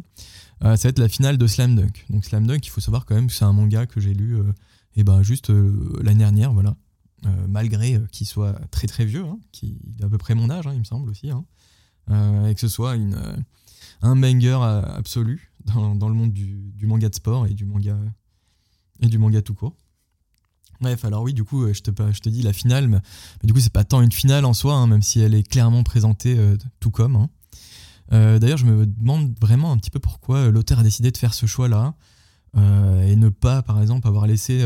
Euh, 0.63 0.77
ça 0.77 0.87
va 0.87 0.89
être 0.89 0.99
la 0.99 1.09
finale 1.09 1.37
de 1.37 1.47
Slam 1.47 1.75
Dunk. 1.75 2.05
Donc 2.09 2.25
Slam 2.25 2.47
Dunk, 2.47 2.65
il 2.65 2.69
faut 2.69 2.81
savoir 2.81 3.05
quand 3.05 3.15
même 3.15 3.27
que 3.27 3.33
c'est 3.33 3.45
un 3.45 3.53
manga 3.53 3.85
que 3.85 3.99
j'ai 3.99 4.13
lu 4.13 4.37
euh, 4.37 4.43
et 4.95 5.03
ben 5.03 5.21
juste 5.21 5.49
euh, 5.49 5.99
l'année 6.01 6.19
dernière, 6.19 6.53
voilà. 6.53 6.75
malgré 7.47 7.99
qu'il 8.11 8.27
soit 8.27 8.53
très 8.69 8.87
très 8.87 9.05
vieux, 9.05 9.25
hein, 9.25 9.39
qui 9.51 9.77
est 9.99 10.03
à 10.03 10.09
peu 10.09 10.17
près 10.17 10.35
mon 10.35 10.49
âge, 10.49 10.67
hein, 10.67 10.73
il 10.73 10.79
me 10.79 10.83
semble 10.83 11.09
aussi. 11.09 11.31
Et 12.09 12.53
que 12.53 12.59
ce 12.59 12.67
soit 12.67 12.95
une, 12.95 13.17
un 14.01 14.15
banger 14.15 14.59
absolu 14.61 15.51
dans, 15.65 16.09
le 16.09 16.15
monde 16.15 16.33
du, 16.33 16.85
manga 16.85 17.09
de 17.09 17.15
sport 17.15 17.47
et 17.47 17.53
du 17.53 17.65
manga 17.65 17.97
et 19.01 19.07
du 19.07 19.17
manga 19.17 19.41
tout 19.41 19.53
court. 19.53 19.75
Bref, 20.81 21.05
alors 21.05 21.23
oui, 21.23 21.33
du 21.33 21.43
coup, 21.43 21.65
je 21.71 21.81
te, 21.81 22.29
dis 22.29 22.41
la 22.41 22.51
finale, 22.51 22.87
mais, 22.87 22.99
du 23.43 23.53
coup, 23.53 23.59
c'est 23.59 23.71
pas 23.71 23.85
tant 23.85 24.01
une 24.01 24.11
finale 24.11 24.43
en 24.43 24.53
soi, 24.53 24.85
même 24.85 25.01
si 25.01 25.21
elle 25.21 25.33
est 25.33 25.47
clairement 25.47 25.83
présentée 25.83 26.37
tout 26.79 26.91
comme. 26.91 27.27
Euh, 28.11 28.39
d'ailleurs, 28.39 28.57
je 28.57 28.65
me 28.65 28.85
demande 28.85 29.33
vraiment 29.39 29.71
un 29.71 29.77
petit 29.77 29.89
peu 29.89 29.99
pourquoi 29.99 30.37
euh, 30.37 30.51
l'auteur 30.51 30.79
a 30.79 30.83
décidé 30.83 31.11
de 31.11 31.17
faire 31.17 31.33
ce 31.33 31.45
choix-là 31.45 31.95
euh, 32.57 33.07
et 33.07 33.15
ne 33.15 33.29
pas, 33.29 33.61
par 33.61 33.81
exemple, 33.81 34.07
avoir 34.07 34.27
laissé 34.27 34.65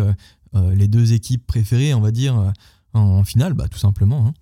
les 0.54 0.88
deux 0.88 1.14
équipes 1.14 1.46
préférées, 1.46 1.94
on 1.94 2.02
va 2.02 2.10
dire, 2.10 2.52
en, 2.94 3.24
finale, 3.24 3.54
bah, 3.54 3.68
tout 3.68 3.78
simplement. 3.78 4.26
Hein. 4.28 4.34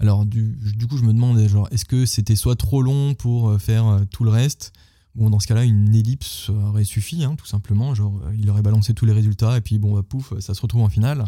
Alors, 0.00 0.26
du, 0.26 0.56
coup, 0.88 0.96
je 0.96 1.04
me 1.04 1.12
demande, 1.12 1.38
genre, 1.46 1.68
est-ce 1.70 1.84
que 1.84 2.06
c'était 2.06 2.36
soit 2.36 2.56
trop 2.56 2.82
long 2.82 3.14
pour 3.14 3.60
faire 3.60 4.00
tout 4.10 4.24
le 4.24 4.30
reste? 4.30 4.72
Bon, 5.14 5.28
dans 5.28 5.40
ce 5.40 5.46
cas-là, 5.46 5.64
une 5.64 5.94
ellipse 5.94 6.48
aurait 6.48 6.84
suffi, 6.84 7.22
hein, 7.22 7.36
tout 7.36 7.46
simplement. 7.46 7.94
Genre, 7.94 8.20
il 8.34 8.48
aurait 8.48 8.62
balancé 8.62 8.94
tous 8.94 9.04
les 9.04 9.12
résultats 9.12 9.58
et 9.58 9.60
puis, 9.60 9.78
bon, 9.78 9.94
bah, 9.94 10.02
pouf, 10.02 10.32
ça 10.40 10.54
se 10.54 10.62
retrouve 10.62 10.82
en 10.82 10.88
finale. 10.88 11.26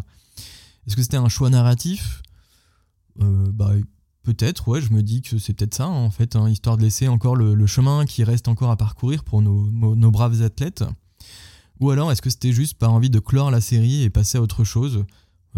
Est-ce 0.87 0.95
que 0.95 1.03
c'était 1.03 1.17
un 1.17 1.29
choix 1.29 1.49
narratif? 1.49 2.23
Bah, 3.17 3.73
Peut-être, 4.23 4.69
ouais, 4.69 4.81
je 4.81 4.93
me 4.93 5.03
dis 5.03 5.21
que 5.21 5.37
c'est 5.37 5.53
peut-être 5.53 5.75
ça, 5.75 5.87
en 5.87 6.09
fait, 6.09 6.37
hein, 6.37 6.49
histoire 6.49 6.77
de 6.77 6.81
laisser 6.81 7.09
encore 7.09 7.35
le, 7.35 7.67
chemin 7.67 8.05
qui 8.05 8.23
reste 8.23 8.47
encore 8.47 8.71
à 8.71 8.77
parcourir 8.77 9.25
pour 9.25 9.41
nos, 9.41 10.11
braves 10.11 10.41
athlètes. 10.41 10.85
Ou 11.81 11.89
alors, 11.89 12.09
est-ce 12.09 12.21
que 12.21 12.29
c'était 12.29 12.53
juste 12.53 12.75
par 12.77 12.93
envie 12.93 13.09
de 13.09 13.19
clore 13.19 13.51
la 13.51 13.59
série 13.59 14.03
et 14.03 14.09
passer 14.09 14.37
à 14.37 14.41
autre 14.41 14.63
chose? 14.63 14.99
euh, 14.99 15.03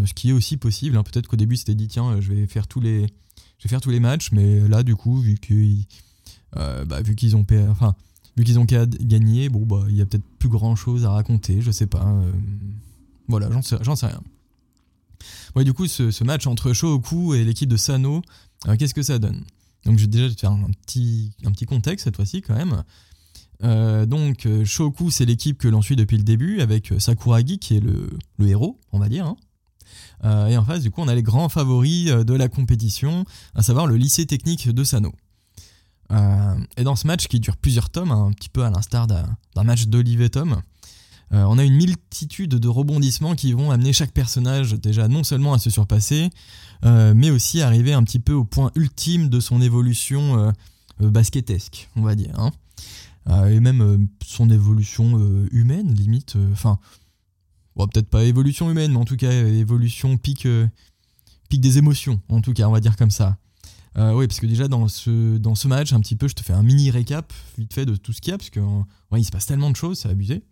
Ce 0.03 0.13
qui 0.13 0.30
est 0.30 0.33
aussi 0.33 0.57
possible. 0.57 0.97
Hein. 0.97 1.03
Peut-être 1.03 1.27
qu'au 1.27 1.38
début, 1.38 1.56
c'était 1.56 1.75
dit, 1.75 1.88
tiens, 1.88 2.19
je 2.19 2.33
vais 2.33 2.47
faire 2.47 2.68
tous 2.68 2.81
les, 2.81 3.01
je 3.57 3.63
vais 3.63 3.69
faire 3.69 3.81
tous 3.81 3.92
les 3.92 4.00
matchs, 4.00 4.31
mais 4.31 4.68
là, 4.68 4.83
du 4.83 4.95
coup, 4.95 5.19
vu 5.19 5.36
qu'ils 5.36 5.86
euh, 6.57 6.83
bah, 6.86 7.01
qu'ils 7.03 7.36
ont, 7.36 7.45
enfin, 7.69 7.95
vu 8.36 8.57
ont 8.57 8.65
gagné, 8.65 9.50
bon, 9.50 9.65
bah, 9.65 9.86
il 9.89 9.95
y 9.95 10.01
a 10.01 10.06
peut-être 10.06 10.25
plus 10.38 10.50
grand 10.50 10.75
chose 10.75 11.06
à 11.06 11.12
raconter, 11.12 11.62
je 11.62 11.71
sais 11.71 11.88
pas. 11.88 12.06
Euh, 12.06 12.31
voilà, 13.27 13.50
j'en 13.51 13.62
sais, 13.62 13.77
sais 13.83 14.07
rien. 14.07 14.21
Ouais, 15.56 15.63
du 15.63 15.74
coup, 15.74 15.88
ce, 15.88 16.24
match 16.24 16.45
entre 16.45 16.74
Shohoku 16.74 17.33
et 17.33 17.44
l'équipe 17.45 17.69
de 17.69 17.77
Sano, 17.77 18.21
qu'est-ce 18.77 18.94
que 18.94 19.01
ça 19.01 19.19
donne? 19.19 19.44
Donc 19.86 19.98
je 19.98 20.03
vais 20.03 20.07
déjà 20.07 20.33
te 20.33 20.39
faire 20.39 20.51
un 20.51 20.71
petit, 20.86 21.31
un 21.45 21.51
petit 21.51 21.65
contexte 21.65 22.06
cette 22.06 22.15
fois-ci 22.15 22.41
quand 22.41 22.56
même. 22.56 22.83
Euh, 23.63 24.06
donc 24.06 24.45
euh, 24.45 24.65
Shoku 24.65 25.12
c'est 25.12 25.24
l'équipe 25.25 25.57
que 25.57 25.69
l'on 25.69 25.81
suit 25.81 25.95
depuis 25.95 26.18
le 26.18 26.24
début 26.24 26.59
avec 26.59 26.91
euh, 26.91 27.00
Sakuragi 27.00 27.57
qui 27.57 27.77
est 27.77 27.80
le, 27.80 28.09
héros 28.45 28.80
on 28.91 29.00
va 29.00 29.07
dire. 29.07 29.27
Hein. 29.27 29.38
Et 30.24 30.57
en 30.57 30.65
face 30.65 30.81
du 30.81 30.92
coup 30.92 31.01
on 31.01 31.07
a 31.07 31.15
les 31.15 31.24
grands 31.24 31.50
favoris 31.50 32.06
de 32.06 32.33
la 32.33 32.47
compétition, 32.47 33.25
à 33.53 33.62
savoir 33.62 33.88
le 33.88 33.95
lycée 33.95 34.25
technique 34.25 34.69
de 34.69 34.83
Sano. 34.83 35.13
et 36.77 36.83
dans 36.83 36.95
ce 36.95 37.07
match 37.07 37.27
qui 37.27 37.39
dure 37.39 37.57
plusieurs 37.57 37.89
tomes, 37.89 38.12
hein, 38.12 38.27
un 38.30 38.31
petit 38.31 38.50
peu 38.50 38.63
à 38.63 38.69
l'instar 38.69 39.07
d'un 39.07 39.63
match 39.63 39.88
d'Olive 39.88 40.30
Tom, 40.30 40.62
on 41.31 41.57
a 41.57 41.63
une 41.63 41.75
multitude 41.75 42.56
de 42.56 42.68
rebondissements 42.68 43.36
qui 43.36 43.53
vont 43.53 43.71
amener 43.71 43.94
chaque 43.94 44.12
personnage 44.12 44.74
déjà 44.74 45.07
non 45.07 45.24
seulement 45.24 45.53
à 45.53 45.59
se 45.59 45.69
surpasser, 45.69 46.30
euh, 46.83 47.13
mais 47.15 47.30
aussi 47.30 47.62
arriver 47.62 47.94
un 47.94 48.03
petit 48.03 48.19
peu 48.19 48.33
au 48.33 48.44
point 48.44 48.71
ultime 48.75 49.30
de 49.30 49.39
son 49.39 49.62
évolution 49.62 50.38
euh, 50.38 50.51
euh, 51.01 51.09
basketesque, 51.09 51.89
on 51.95 52.01
va 52.01 52.15
dire. 52.15 52.38
Hein. 52.38 52.51
et 53.50 53.59
même 53.59 54.07
son 54.24 54.50
évolution 54.50 55.19
humaine, 55.51 55.94
limite. 55.94 56.36
Enfin, 56.51 56.77
peut-être 57.75 58.10
pas 58.10 58.24
évolution 58.24 58.70
humaine, 58.72 58.91
mais 58.91 58.98
en 58.98 59.05
tout 59.05 59.17
cas 59.17 59.32
évolution 59.32 60.17
pic, 60.17 60.48
pic 61.50 61.62
des 61.62 61.77
émotions, 61.77 62.22
en 62.29 62.41
tout 62.41 62.53
cas, 62.53 62.67
on 62.67 62.72
va 62.72 62.79
dire 62.79 62.96
comme 62.96 63.12
ça. 63.12 63.38
oui, 63.98 64.27
parce 64.27 64.39
que 64.39 64.46
déjà 64.46 64.67
dans 64.67 64.88
ce, 64.88 65.38
dans 65.38 65.55
ce 65.55 65.67
match, 65.67 65.94
un 65.94 66.00
petit 66.00 66.15
peu, 66.15 66.27
je 66.27 66.36
te 66.36 66.44
fais 66.44 66.53
un 66.53 66.63
mini 66.63 66.91
récap 66.91 67.34
vite 67.58 67.74
fait 67.74 67.86
de 67.86 67.96
tout 67.96 68.13
ce 68.13 68.22
qu'il 68.22 68.32
y 68.32 68.34
a, 68.34 68.38
parce 68.38 68.50
qu'il 68.50 68.63
ouais, 69.12 69.24
se 69.24 69.32
passe 69.32 69.46
tellement 69.46 69.70
de 69.70 69.75
choses, 69.75 70.00
c'est 70.00 70.10
abusé. 70.10 70.44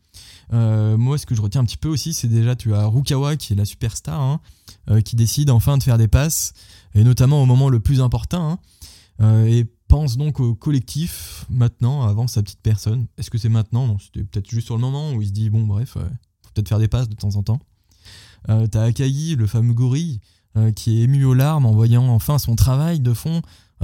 Euh, 0.52 0.98
moi, 0.98 1.18
ce 1.18 1.26
que 1.26 1.36
je 1.36 1.42
retiens 1.42 1.62
un 1.62 1.66
petit 1.66 1.78
peu 1.78 1.90
aussi, 1.90 2.14
c'est 2.14 2.28
déjà, 2.28 2.56
tu 2.56 2.74
as 2.74 2.86
Rukawa 2.86 3.36
qui 3.36 3.54
est 3.54 3.56
la 3.56 3.66
superstar, 3.66 4.20
hein, 4.20 4.40
euh, 4.90 5.02
qui 5.02 5.16
décide 5.16 5.50
enfin 5.50 5.78
de 5.78 5.84
faire 5.84 5.98
des 5.98 6.08
passes, 6.08 6.54
et 6.94 7.04
notamment 7.04 7.42
au 7.42 7.46
moment 7.46 7.70
le 7.70 7.80
plus 7.80 8.02
important, 8.02 8.52
hein, 8.52 8.60
euh, 9.22 9.46
et 9.46 9.66
pense 9.88 10.18
donc 10.18 10.40
au 10.40 10.56
collectif 10.56 11.46
maintenant, 11.50 12.04
avant 12.04 12.28
sa 12.28 12.42
petite 12.42 12.62
personne. 12.62 13.08
Est-ce 13.18 13.30
que 13.30 13.38
c'est 13.38 13.50
maintenant? 13.50 13.88
Non, 13.88 13.98
c'était 14.00 14.24
peut-être 14.24 14.50
juste 14.50 14.66
sur 14.66 14.76
le 14.76 14.82
moment 14.82 15.12
où 15.14 15.22
il 15.22 15.28
se 15.28 15.34
dit, 15.34 15.50
bon, 15.50 15.66
bref, 15.66 15.98
peut-être 16.54 16.70
faire 16.70 16.80
des 16.80 16.88
passes 16.88 17.10
de 17.10 17.16
temps 17.16 17.36
en 17.36 17.44
temps. 17.44 17.60
T'as 18.48 18.84
Akagi, 18.84 19.36
le 19.36 19.48
fameux 19.48 19.74
gorille, 19.74 20.20
qui 20.76 21.00
est 21.00 21.04
ému 21.04 21.24
aux 21.24 21.34
larmes 21.34 21.66
en 21.66 21.72
voyant 21.72 22.08
enfin 22.10 22.38
son 22.38 22.56
travail 22.56 23.00
de 23.00 23.14
fond 23.14 23.42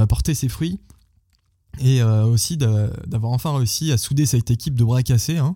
porter 0.10 0.34
ses 0.34 0.50
fruits, 0.50 0.80
et 1.80 2.04
aussi 2.04 2.58
d'avoir 2.58 3.32
enfin 3.32 3.56
réussi 3.56 3.92
à 3.94 3.98
souder 3.98 4.26
cette 4.26 4.52
équipe 4.52 4.76
de 4.76 4.84
bras 4.84 5.02
cassés. 5.02 5.38
Hein, 5.38 5.56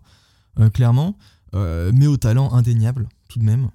euh, 0.59 0.69
clairement, 0.69 1.17
euh, 1.55 1.91
mais 1.93 2.07
au 2.07 2.17
talent 2.17 2.53
indéniable, 2.53 3.07
tout 3.27 3.39
de 3.39 3.43
même. 3.43 3.69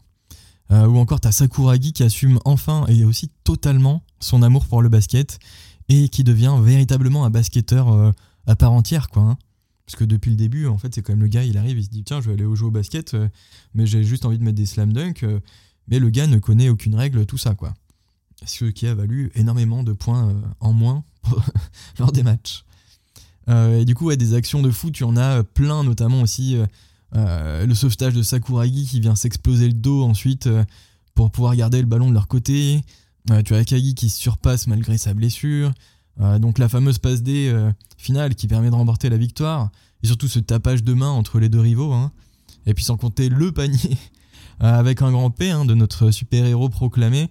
Euh, 0.70 0.86
ou 0.86 0.98
encore, 0.98 1.20
t'as 1.20 1.32
Sakuragi 1.32 1.92
qui 1.92 2.02
assume 2.02 2.38
enfin 2.44 2.86
et 2.86 3.04
aussi 3.04 3.30
totalement 3.42 4.02
son 4.20 4.42
amour 4.42 4.66
pour 4.66 4.82
le 4.82 4.88
basket 4.88 5.38
et 5.88 6.08
qui 6.08 6.22
devient 6.22 6.56
véritablement 6.60 7.24
un 7.24 7.30
basketteur 7.30 8.14
à 8.46 8.56
part 8.56 8.72
entière, 8.72 9.08
quoi. 9.08 9.22
Hein. 9.22 9.38
Parce 9.88 9.96
que 9.96 10.04
depuis 10.04 10.30
le 10.30 10.36
début, 10.36 10.66
en 10.66 10.76
fait, 10.76 10.94
c'est 10.94 11.00
quand 11.00 11.14
même 11.14 11.22
le 11.22 11.28
gars, 11.28 11.44
il 11.44 11.56
arrive, 11.56 11.78
il 11.78 11.84
se 11.84 11.88
dit 11.88 12.04
tiens, 12.04 12.20
je 12.20 12.26
vais 12.26 12.34
aller 12.34 12.44
au 12.44 12.54
jeu 12.54 12.66
au 12.66 12.70
basket, 12.70 13.16
mais 13.72 13.86
j'ai 13.86 14.04
juste 14.04 14.26
envie 14.26 14.36
de 14.36 14.44
mettre 14.44 14.58
des 14.58 14.66
slam 14.66 14.92
dunk. 14.92 15.24
mais 15.86 15.98
le 15.98 16.10
gars 16.10 16.26
ne 16.26 16.38
connaît 16.38 16.68
aucune 16.68 16.94
règle, 16.94 17.24
tout 17.24 17.38
ça, 17.38 17.54
quoi. 17.54 17.72
Ce 18.44 18.66
qui 18.66 18.86
a 18.86 18.94
valu 18.94 19.32
énormément 19.34 19.82
de 19.82 19.94
points 19.94 20.34
en 20.60 20.74
moins 20.74 21.04
lors 21.98 22.12
des 22.12 22.22
matchs. 22.22 22.66
Euh, 23.48 23.80
et 23.80 23.86
du 23.86 23.94
coup, 23.94 24.14
des 24.14 24.34
actions 24.34 24.60
de 24.60 24.70
fou, 24.70 24.90
tu 24.90 25.04
en 25.04 25.16
as 25.16 25.42
plein, 25.42 25.84
notamment 25.84 26.20
aussi 26.20 26.58
euh, 27.16 27.64
le 27.64 27.74
sauvetage 27.74 28.12
de 28.12 28.22
Sakuragi 28.22 28.84
qui 28.84 29.00
vient 29.00 29.16
s'exploser 29.16 29.68
le 29.68 29.72
dos 29.72 30.04
ensuite 30.04 30.50
pour 31.14 31.30
pouvoir 31.30 31.56
garder 31.56 31.80
le 31.80 31.86
ballon 31.86 32.10
de 32.10 32.14
leur 32.14 32.28
côté. 32.28 32.82
tu 33.46 33.54
as 33.54 33.56
Akagi 33.56 33.94
qui 33.94 34.10
se 34.10 34.20
surpasse 34.20 34.66
malgré 34.66 34.98
sa 34.98 35.14
blessure. 35.14 35.72
Donc 36.18 36.58
la 36.58 36.68
fameuse 36.68 36.98
passe 36.98 37.22
D 37.22 37.54
finale 37.96 38.34
qui 38.34 38.48
permet 38.48 38.70
de 38.70 38.74
remporter 38.74 39.08
la 39.08 39.16
victoire. 39.16 39.70
Et 40.02 40.06
surtout 40.06 40.28
ce 40.28 40.38
tapage 40.38 40.84
de 40.84 40.94
main 40.94 41.10
entre 41.10 41.38
les 41.38 41.48
deux 41.48 41.60
rivaux. 41.60 41.92
Hein. 41.92 42.12
Et 42.66 42.74
puis 42.74 42.84
sans 42.84 42.96
compter 42.96 43.28
le 43.28 43.52
panier 43.52 43.96
avec 44.60 45.02
un 45.02 45.10
grand 45.10 45.30
P 45.30 45.50
hein, 45.50 45.64
de 45.64 45.74
notre 45.74 46.10
super-héros 46.10 46.68
proclamé 46.68 47.28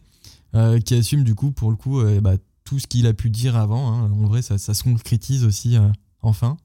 qui 0.85 0.95
assume 0.95 1.23
du 1.23 1.35
coup 1.35 1.51
pour 1.51 1.69
le 1.69 1.75
coup 1.77 2.01
bah, 2.21 2.35
tout 2.67 2.79
ce 2.79 2.87
qu'il 2.87 3.07
a 3.07 3.13
pu 3.13 3.29
dire 3.29 3.55
avant. 3.55 3.93
hein. 3.93 4.11
En 4.11 4.25
vrai, 4.25 4.41
ça, 4.41 4.57
ça 4.57 4.73
se 4.73 4.83
concrétise 4.83 5.45
aussi 5.45 5.77
euh, 5.77 5.87
enfin. 6.21 6.57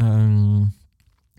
Euh, 0.00 0.64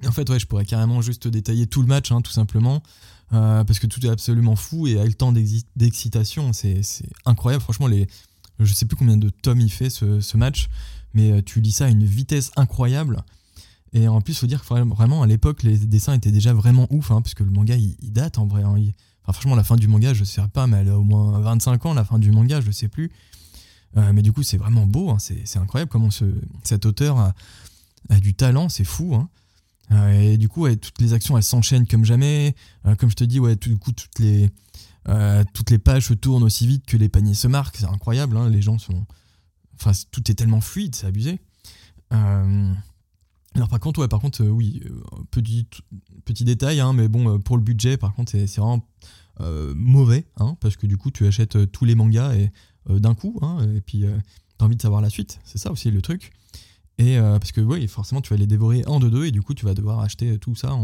en 0.06 0.12
fait, 0.12 0.30
ouais, 0.30 0.40
je 0.40 0.48
pourrais 0.48 0.66
carrément 0.66 1.02
juste 1.02 1.28
détailler 1.30 1.66
tout 1.66 1.82
le 1.82 1.88
match, 1.88 2.12
hein, 2.12 2.22
tout 2.22 2.32
simplement, 2.32 2.84
euh, 3.32 3.64
parce 3.64 3.80
que 3.80 3.88
tout 3.88 4.06
est 4.06 4.10
absolument 4.10 4.58
fou 4.58 4.88
et 4.88 5.00
a 5.00 5.06
le 5.06 5.14
temps 5.14 5.32
d'excitation, 5.32 6.52
c'est 6.52 6.82
incroyable. 7.26 7.64
Franchement, 7.64 7.88
les, 7.88 8.08
je 8.66 8.74
sais 8.74 8.86
plus 8.86 8.96
combien 8.96 9.18
de 9.18 9.30
tomes 9.30 9.62
il 9.62 9.72
fait 9.72 9.90
ce, 9.90 10.38
match, 10.38 10.70
mais 11.14 11.32
euh, 11.32 11.42
tu 11.44 11.62
lis 11.62 11.72
ça 11.72 11.86
à 11.86 11.90
une 11.90 12.04
vitesse 12.06 12.52
incroyable. 12.56 13.24
Et 13.94 14.08
en 14.08 14.22
plus, 14.22 14.38
faut 14.38 14.48
dire 14.48 14.64
que 14.64 14.74
vraiment, 14.94 15.24
à 15.24 15.28
l'époque, 15.28 15.64
les 15.64 15.78
dessins 15.78 16.14
étaient 16.14 16.32
déjà 16.32 16.54
vraiment 16.54 16.88
ouf, 16.92 17.12
hein, 17.12 17.22
parce 17.22 17.34
que 17.34 17.44
le 17.44 17.50
manga, 17.52 17.76
il, 17.76 17.96
il 18.02 18.12
date 18.12 18.38
en 18.38 18.46
vrai. 18.46 18.64
hein. 18.64 18.76
Il- 18.78 18.94
enfin, 19.24 19.34
franchement, 19.34 19.56
la 19.56 19.64
fin 19.64 19.76
du 19.78 19.88
manga, 19.88 20.14
je 20.14 20.24
sais 20.24 20.42
pas, 20.54 20.68
mais 20.68 20.78
elle 20.78 20.90
a 20.90 20.98
au 21.00 21.04
moins 21.04 21.40
25 21.40 21.86
ans, 21.88 21.94
la 21.94 22.04
fin 22.06 22.20
du 22.20 22.32
manga, 22.32 22.62
je 22.62 22.70
sais 22.72 22.88
plus. 22.88 23.12
Euh, 23.98 24.14
mais 24.14 24.22
du 24.22 24.32
coup, 24.32 24.44
c'est 24.44 24.58
vraiment 24.58 24.86
beau, 24.86 25.10
hein, 25.10 25.18
c'est 25.20 25.58
incroyable 25.58 25.90
comment 25.90 26.12
ce, 26.12 26.26
cet 26.64 26.86
auteur 26.86 27.18
a, 27.18 27.34
du 28.20 28.34
talent, 28.36 28.70
c'est 28.70 28.84
fou. 28.84 29.16
hein. 29.16 29.30
Euh, 29.92 30.34
et 30.34 30.38
du 30.38 30.48
coup, 30.50 30.68
toutes 30.76 31.02
les 31.02 31.14
actions, 31.14 31.36
elles 31.36 31.44
s'enchaînent 31.44 31.88
comme 31.88 32.06
jamais. 32.06 32.54
Comme 33.00 33.10
je 33.10 33.16
te 33.16 33.24
dis, 33.24 33.40
ouais, 33.40 33.56
du 33.56 33.76
coup, 33.78 33.92
toutes 33.92 34.20
les, 34.20 34.52
euh, 35.10 35.44
toutes 35.54 35.72
les 35.72 35.80
pages 35.80 36.08
se 36.08 36.14
tournent 36.14 36.44
aussi 36.44 36.68
vite 36.68 36.86
que 36.86 36.98
les 36.98 37.10
paniers 37.10 37.34
se 37.34 37.48
marquent. 37.48 37.78
C'est 37.78 37.86
incroyable, 37.86 38.38
hein, 38.38 38.50
les 38.50 38.62
gens 38.62 38.78
sont... 38.78 39.06
Enfin, 39.76 39.92
tout 40.12 40.30
est 40.30 40.36
tellement 40.36 40.62
fluide, 40.62 40.96
c'est 40.96 41.08
abusé. 41.08 41.40
Euh, 42.14 42.74
alors 43.56 43.68
par 43.70 43.80
contre, 43.80 44.02
ouais, 44.02 44.08
par 44.08 44.20
contre, 44.20 44.44
euh, 44.44 44.50
oui, 44.50 44.84
petit, 45.32 45.68
petit 46.26 46.44
détail, 46.44 46.80
hein, 46.80 46.94
mais 46.94 47.08
bon, 47.08 47.40
pour 47.40 47.58
le 47.58 47.64
budget, 47.64 47.98
par 47.98 48.14
contre, 48.14 48.32
c'est 48.32 48.58
vraiment 48.58 48.86
mauvais, 49.74 50.28
hein, 50.38 50.58
parce 50.60 50.76
que 50.76 50.86
du 50.86 50.98
coup, 50.98 51.12
tu 51.12 51.26
achètes 51.26 51.72
tous 51.72 51.86
les 51.86 51.96
mangas 51.96 52.34
et 52.36 52.52
d'un 52.90 53.16
coup, 53.16 53.40
et 53.74 53.80
puis 53.80 54.04
t'as 54.58 54.66
envie 54.66 54.76
de 54.76 54.82
savoir 54.82 55.02
la 55.02 55.10
suite. 55.10 55.40
C'est 55.46 55.58
ça 55.58 55.72
aussi 55.72 55.92
le 55.92 56.02
truc. 56.02 56.32
Et 56.98 57.18
parce 57.18 57.54
que 57.54 57.62
oui, 57.62 57.88
forcément, 57.88 58.20
tu 58.20 58.32
vas 58.32 58.36
les 58.36 58.48
dévorer 58.48 58.84
en 58.86 59.00
deux 59.00 59.10
deux, 59.10 59.26
et 59.26 59.32
du 59.32 59.42
coup, 59.42 59.54
tu 59.54 59.64
vas 59.64 59.74
devoir 59.74 60.02
acheter 60.02 60.38
tout 60.40 60.56
ça 60.56 60.78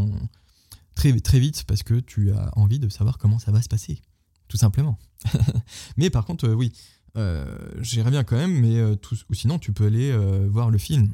très 0.94 1.12
très 1.20 1.38
vite 1.38 1.64
parce 1.64 1.82
que 1.82 2.00
tu 2.00 2.32
as 2.32 2.50
envie 2.58 2.78
de 2.78 2.88
savoir 2.88 3.18
comment 3.18 3.38
ça 3.38 3.52
va 3.52 3.62
se 3.62 3.68
passer, 3.68 4.00
tout 4.48 4.56
simplement. 4.56 4.98
mais 5.96 6.10
par 6.10 6.24
contre, 6.24 6.48
euh, 6.48 6.54
oui, 6.54 6.72
euh, 7.16 7.46
j'irais 7.80 8.10
bien 8.10 8.24
quand 8.24 8.36
même, 8.36 8.60
mais 8.60 8.76
euh, 8.76 8.96
ou 9.30 9.34
sinon, 9.34 9.58
tu 9.58 9.72
peux 9.72 9.86
aller 9.86 10.16
voir 10.48 10.70
le 10.70 10.78
film 10.78 11.10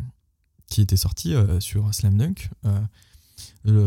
qui 0.69 0.81
était 0.81 0.97
sorti 0.97 1.35
sur 1.61 1.93
Slam 1.95 2.17
Dunk, 2.17 2.51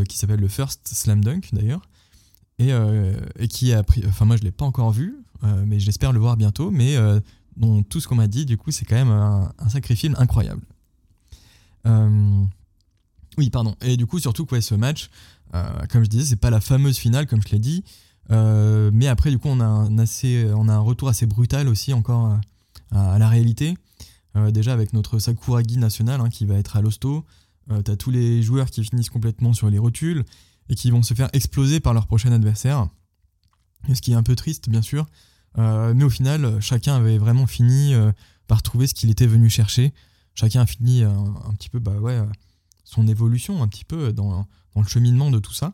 qui 0.08 0.18
s'appelle 0.18 0.40
le 0.40 0.48
First 0.48 0.88
Slam 0.88 1.24
Dunk 1.24 1.50
d'ailleurs, 1.52 1.82
et, 2.60 3.48
qui 3.48 3.74
a 3.74 3.84
pris. 3.84 4.04
Enfin, 4.08 4.26
moi 4.26 4.38
je 4.38 4.44
l'ai 4.44 4.52
pas 4.52 4.66
encore 4.66 4.92
vu, 4.92 5.18
mais 5.66 5.80
j'espère 5.80 6.14
le 6.14 6.20
voir 6.20 6.38
bientôt. 6.38 6.70
Mais 6.70 6.96
euh, 6.96 7.20
dont 7.58 7.82
tout 7.82 8.00
ce 8.00 8.08
qu'on 8.08 8.16
m'a 8.16 8.28
dit, 8.28 8.46
du 8.46 8.58
coup, 8.58 8.72
c'est 8.72 8.86
quand 8.86 8.96
même 8.96 9.10
un, 9.10 9.52
sacré 9.70 9.96
film 9.96 10.16
incroyable. 10.20 10.62
Oui, 13.38 13.50
pardon. 13.50 13.76
Et 13.82 13.98
du 13.98 14.06
coup, 14.06 14.20
surtout, 14.20 14.46
quoi, 14.46 14.62
ce 14.62 14.76
match, 14.76 15.10
comme 15.90 16.04
je 16.04 16.10
disais, 16.10 16.26
c'est 16.26 16.36
pas 16.36 16.52
la 16.52 16.62
fameuse 16.62 16.98
finale, 16.98 17.26
comme 17.26 17.42
je 17.42 17.50
l'ai 17.50 17.60
dit. 17.60 17.84
Euh, 18.32 18.90
mais 18.94 19.08
après, 19.08 19.30
du 19.30 19.38
coup, 19.38 19.50
on 19.50 19.60
a 19.60 19.66
un, 19.66 19.98
assez, 19.98 20.48
on 20.56 20.68
a 20.68 20.74
un 20.74 20.80
retour 20.80 21.10
assez 21.10 21.26
brutal 21.26 21.68
aussi 21.68 21.94
encore 21.94 22.38
euh, 22.94 23.16
à, 23.16 23.20
la 23.20 23.30
réalité. 23.30 23.76
Euh, 24.36 24.52
déjà 24.52 24.74
avec 24.74 24.94
notre 24.94 25.20
Sakuragi 25.20 25.78
national 25.78 26.22
hein, 26.22 26.30
qui 26.30 26.46
va 26.46 26.56
être 26.56 26.78
à 26.78 26.82
l'hosto. 26.82 27.26
Euh, 27.72 27.82
T'as 27.82 27.96
tous 27.96 28.12
les 28.12 28.44
joueurs 28.44 28.70
qui 28.70 28.84
finissent 28.84 29.10
complètement 29.10 29.54
sur 29.54 29.70
les 29.70 29.80
rotules 29.80 30.24
et 30.70 30.76
qui 30.76 30.92
vont 30.92 31.04
se 31.04 31.14
faire 31.14 31.30
exploser 31.34 31.80
par 31.80 31.94
leur 31.94 32.08
prochain 32.08 32.32
adversaire. 32.32 32.88
Ce 33.94 34.02
qui 34.02 34.12
est 34.12 34.16
un 34.16 34.24
peu 34.24 34.36
triste, 34.36 34.70
bien 34.70 34.82
sûr. 34.82 35.06
Mais 35.58 36.04
au 36.04 36.10
final, 36.10 36.60
chacun 36.60 36.96
avait 36.96 37.20
vraiment 37.20 37.46
fini 37.46 37.94
par 38.48 38.64
trouver 38.64 38.88
ce 38.88 38.96
qu'il 38.96 39.12
était 39.12 39.28
venu 39.28 39.48
chercher. 39.48 39.94
Chacun 40.34 40.62
a 40.62 40.66
fini 40.66 41.04
un, 41.04 41.54
petit 41.58 41.70
peu 41.70 41.78
bah, 41.78 41.94
ouais, 42.00 42.20
son 42.84 43.08
évolution, 43.08 43.62
un 43.62 43.68
petit 43.68 43.86
peu 43.86 44.12
dans, 44.12 44.48
dans 44.74 44.82
le 44.82 44.88
cheminement 44.88 45.30
de 45.30 45.38
tout 45.38 45.54
ça. 45.54 45.74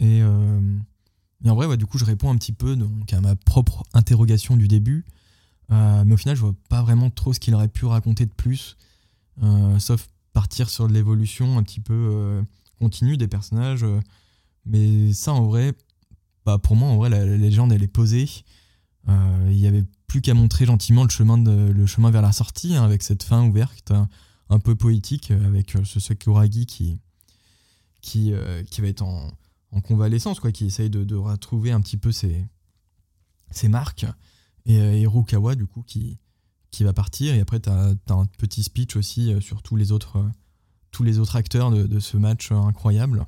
Et, 0.00 0.20
et 1.44 1.50
en 1.50 1.54
vrai, 1.54 1.66
ouais, 1.66 1.76
du 1.76 1.86
coup, 1.86 1.98
je 1.98 2.04
réponds 2.04 2.30
un 2.30 2.36
petit 2.36 2.52
peu 2.52 2.74
donc, 2.74 3.12
à 3.12 3.20
ma 3.20 3.36
propre 3.36 3.84
interrogation 3.94 4.56
du 4.56 4.66
début. 4.66 5.04
Euh, 5.70 6.04
mais 6.04 6.14
au 6.14 6.16
final, 6.16 6.34
je 6.34 6.40
vois 6.40 6.54
pas 6.68 6.82
vraiment 6.82 7.10
trop 7.10 7.32
ce 7.32 7.40
qu'il 7.40 7.54
aurait 7.54 7.68
pu 7.68 7.84
raconter 7.84 8.26
de 8.26 8.32
plus, 8.32 8.76
euh, 9.42 9.78
sauf 9.78 10.08
partir 10.32 10.70
sur 10.70 10.88
de 10.88 10.92
l'évolution 10.92 11.58
un 11.58 11.62
petit 11.62 11.80
peu 11.80 11.94
euh, 11.94 12.42
continue 12.80 13.16
des 13.16 13.28
personnages. 13.28 13.84
mais 14.66 15.12
ça, 15.12 15.32
en 15.32 15.46
vrai, 15.46 15.74
bah, 16.44 16.58
pour 16.58 16.74
moi, 16.76 16.88
en 16.88 16.96
vrai, 16.96 17.10
la, 17.10 17.24
légende, 17.24 17.72
elle 17.72 17.82
est 17.82 17.88
posée. 17.88 18.28
Il 19.50 19.58
y 19.58 19.66
avait 19.66 19.84
plus 20.06 20.20
qu'à 20.20 20.34
montrer 20.34 20.66
gentiment 20.66 21.02
le 21.02 21.08
chemin, 21.08 21.42
le 21.42 21.86
chemin 21.86 22.10
vers 22.10 22.20
la 22.20 22.32
sortie, 22.32 22.74
hein, 22.74 22.84
avec 22.84 23.02
cette 23.02 23.22
fin 23.22 23.42
ouverte, 23.46 23.90
un, 23.90 24.06
un 24.50 24.58
peu 24.58 24.74
poétique, 24.74 25.30
avec 25.30 25.76
ce 25.84 25.98
Sakuragi 25.98 26.66
qui, 26.66 26.98
qui, 28.02 28.34
qui 28.70 28.80
va 28.82 28.88
être 28.88 29.02
en, 29.02 29.30
en 29.72 29.80
convalescence, 29.80 30.40
quoi, 30.40 30.52
qui 30.52 30.66
essaye 30.66 30.90
de, 30.90 31.14
retrouver 31.14 31.72
un 31.72 31.80
petit 31.80 31.96
peu 31.96 32.12
ses, 32.12 32.46
ses 33.50 33.68
marques 33.68 34.06
et 34.66 34.80
euh, 34.80 34.96
Hirokawa 34.96 35.54
du 35.54 35.66
coup 35.66 35.82
qui, 35.82 36.18
qui 36.70 36.84
va 36.84 36.92
partir 36.92 37.34
et 37.34 37.40
après 37.40 37.60
tu 37.60 37.70
as, 37.70 37.94
un 38.08 38.26
petit 38.38 38.62
speech 38.62 38.96
aussi 38.96 39.32
euh, 39.32 39.40
sur 39.40 39.62
tous 39.62 39.76
les 39.76 39.92
autres 39.92 40.18
euh, 40.18 40.28
tous 40.90 41.02
les 41.02 41.18
autres 41.18 41.36
acteurs 41.36 41.70
de, 41.70 42.00
ce 42.00 42.16
match 42.16 42.50
incroyable 42.50 43.26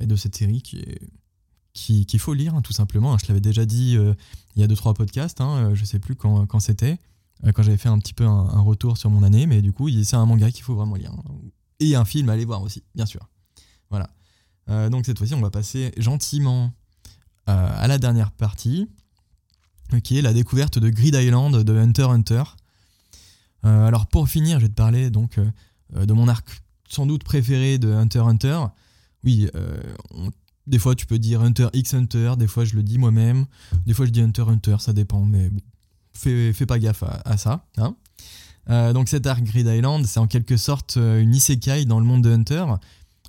et 0.00 0.06
de 0.06 0.16
cette 0.16 0.34
série 0.34 0.62
qui 0.62 0.78
est 0.78 1.00
qui- 1.74 2.06
qu'il 2.06 2.18
faut 2.18 2.32
lire 2.32 2.54
hein, 2.54 2.62
tout 2.62 2.72
simplement 2.72 3.12
hein. 3.12 3.18
je 3.22 3.28
l'avais 3.28 3.42
déjà 3.42 3.66
dit 3.66 3.98
il 4.56 4.60
y 4.60 4.62
a 4.62 4.66
deux 4.66 4.74
trois 4.74 4.94
podcasts 4.94 5.42
hein, 5.42 5.74
je 5.74 5.84
sais 5.84 5.98
plus 5.98 6.16
quand, 6.16 6.46
quand 6.46 6.60
c'était 6.60 6.98
quand 7.54 7.62
j'avais 7.62 7.76
fait 7.76 7.90
un 7.90 7.98
petit 7.98 8.14
peu 8.14 8.24
un, 8.24 8.48
un 8.48 8.60
retour 8.60 8.96
sur 8.96 9.10
mon 9.10 9.22
année 9.22 9.46
mais 9.46 9.60
du 9.60 9.74
coup 9.74 9.90
c'est 10.02 10.16
un 10.16 10.24
manga 10.24 10.50
qu'il 10.50 10.64
faut 10.64 10.74
vraiment 10.74 10.94
lire 10.96 11.12
hein. 11.12 11.24
et 11.78 11.94
un 11.94 12.06
film 12.06 12.30
à 12.30 12.32
aller 12.32 12.46
voir 12.46 12.62
aussi 12.62 12.82
bien 12.94 13.04
sûr 13.04 13.28
voilà 13.90 14.08
Euh, 14.68 14.88
donc 14.88 15.06
cette 15.06 15.18
fois-ci 15.18 15.34
on 15.34 15.40
va 15.40 15.50
passer 15.50 15.92
gentiment 15.96 16.72
euh, 17.48 17.68
à 17.72 17.86
la 17.86 17.98
dernière 17.98 18.32
partie 18.32 18.88
euh, 19.92 20.00
qui 20.00 20.18
est 20.18 20.22
la 20.22 20.32
découverte 20.32 20.78
de 20.78 20.88
Grid 20.88 21.14
Island 21.14 21.62
de 21.62 21.76
Hunter 21.76 22.04
Hunter. 22.10 22.42
Alors 23.62 24.06
pour 24.06 24.28
finir, 24.28 24.60
je 24.60 24.66
vais 24.66 24.68
te 24.68 24.76
parler 24.76 25.10
donc 25.10 25.40
de 25.92 26.12
mon 26.12 26.28
arc 26.28 26.62
sans 26.88 27.04
doute 27.04 27.24
préféré 27.24 27.78
de 27.78 27.90
Hunter 27.90 28.20
Hunter. 28.20 28.60
Oui, 29.24 29.48
des 30.68 30.78
fois 30.78 30.94
tu 30.94 31.04
peux 31.04 31.18
dire 31.18 31.42
Hunter 31.42 31.66
x 31.72 31.94
Hunter, 31.94 32.34
des 32.38 32.46
fois 32.46 32.64
je 32.64 32.76
le 32.76 32.84
dis 32.84 32.96
moi-même, 32.96 33.44
des 33.84 33.92
fois 33.92 34.06
je 34.06 34.12
dis 34.12 34.20
Hunter 34.20 34.44
Hunter, 34.46 34.76
ça 34.78 34.92
dépend, 34.92 35.24
mais 35.24 35.50
fais, 36.12 36.52
fais 36.52 36.66
pas 36.66 36.78
gaffe 36.78 37.02
à, 37.02 37.36
ça. 37.36 37.66
hein. 37.78 37.96
Donc 38.92 39.08
cet 39.08 39.26
arc 39.26 39.42
Grid 39.42 39.66
Island, 39.66 40.06
c'est 40.06 40.20
en 40.20 40.28
quelque 40.28 40.56
sorte 40.56 40.94
une 40.94 41.34
isekai 41.34 41.86
dans 41.86 41.98
le 41.98 42.06
monde 42.06 42.22
de 42.22 42.30
Hunter, 42.30 42.66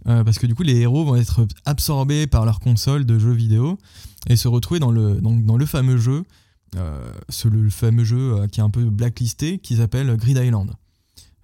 euh, 0.08 0.24
parce 0.24 0.40
que 0.40 0.48
du 0.48 0.56
coup 0.56 0.64
les 0.64 0.78
héros 0.78 1.04
vont 1.04 1.16
être 1.16 1.46
absorbés 1.66 2.28
par 2.28 2.46
leur 2.46 2.60
console 2.60 3.06
de 3.06 3.20
jeux 3.20 3.34
vidéo 3.34 3.78
et 4.30 4.36
se 4.36 4.48
retrouver 4.48 4.80
dans 4.80 4.92
le, 4.92 5.20
dans 5.22 5.58
le 5.58 5.66
fameux 5.66 5.98
jeu 5.98 6.24
euh, 6.76 7.12
le 7.46 7.70
fameux 7.70 8.04
jeu 8.04 8.34
euh, 8.34 8.48
qui 8.48 8.60
est 8.60 8.64
un 8.64 8.70
peu 8.70 8.86
blacklisté 8.86 9.60
qui 9.60 9.78
s'appelle 9.78 10.16
Grid 10.18 10.38
Island. 10.38 10.72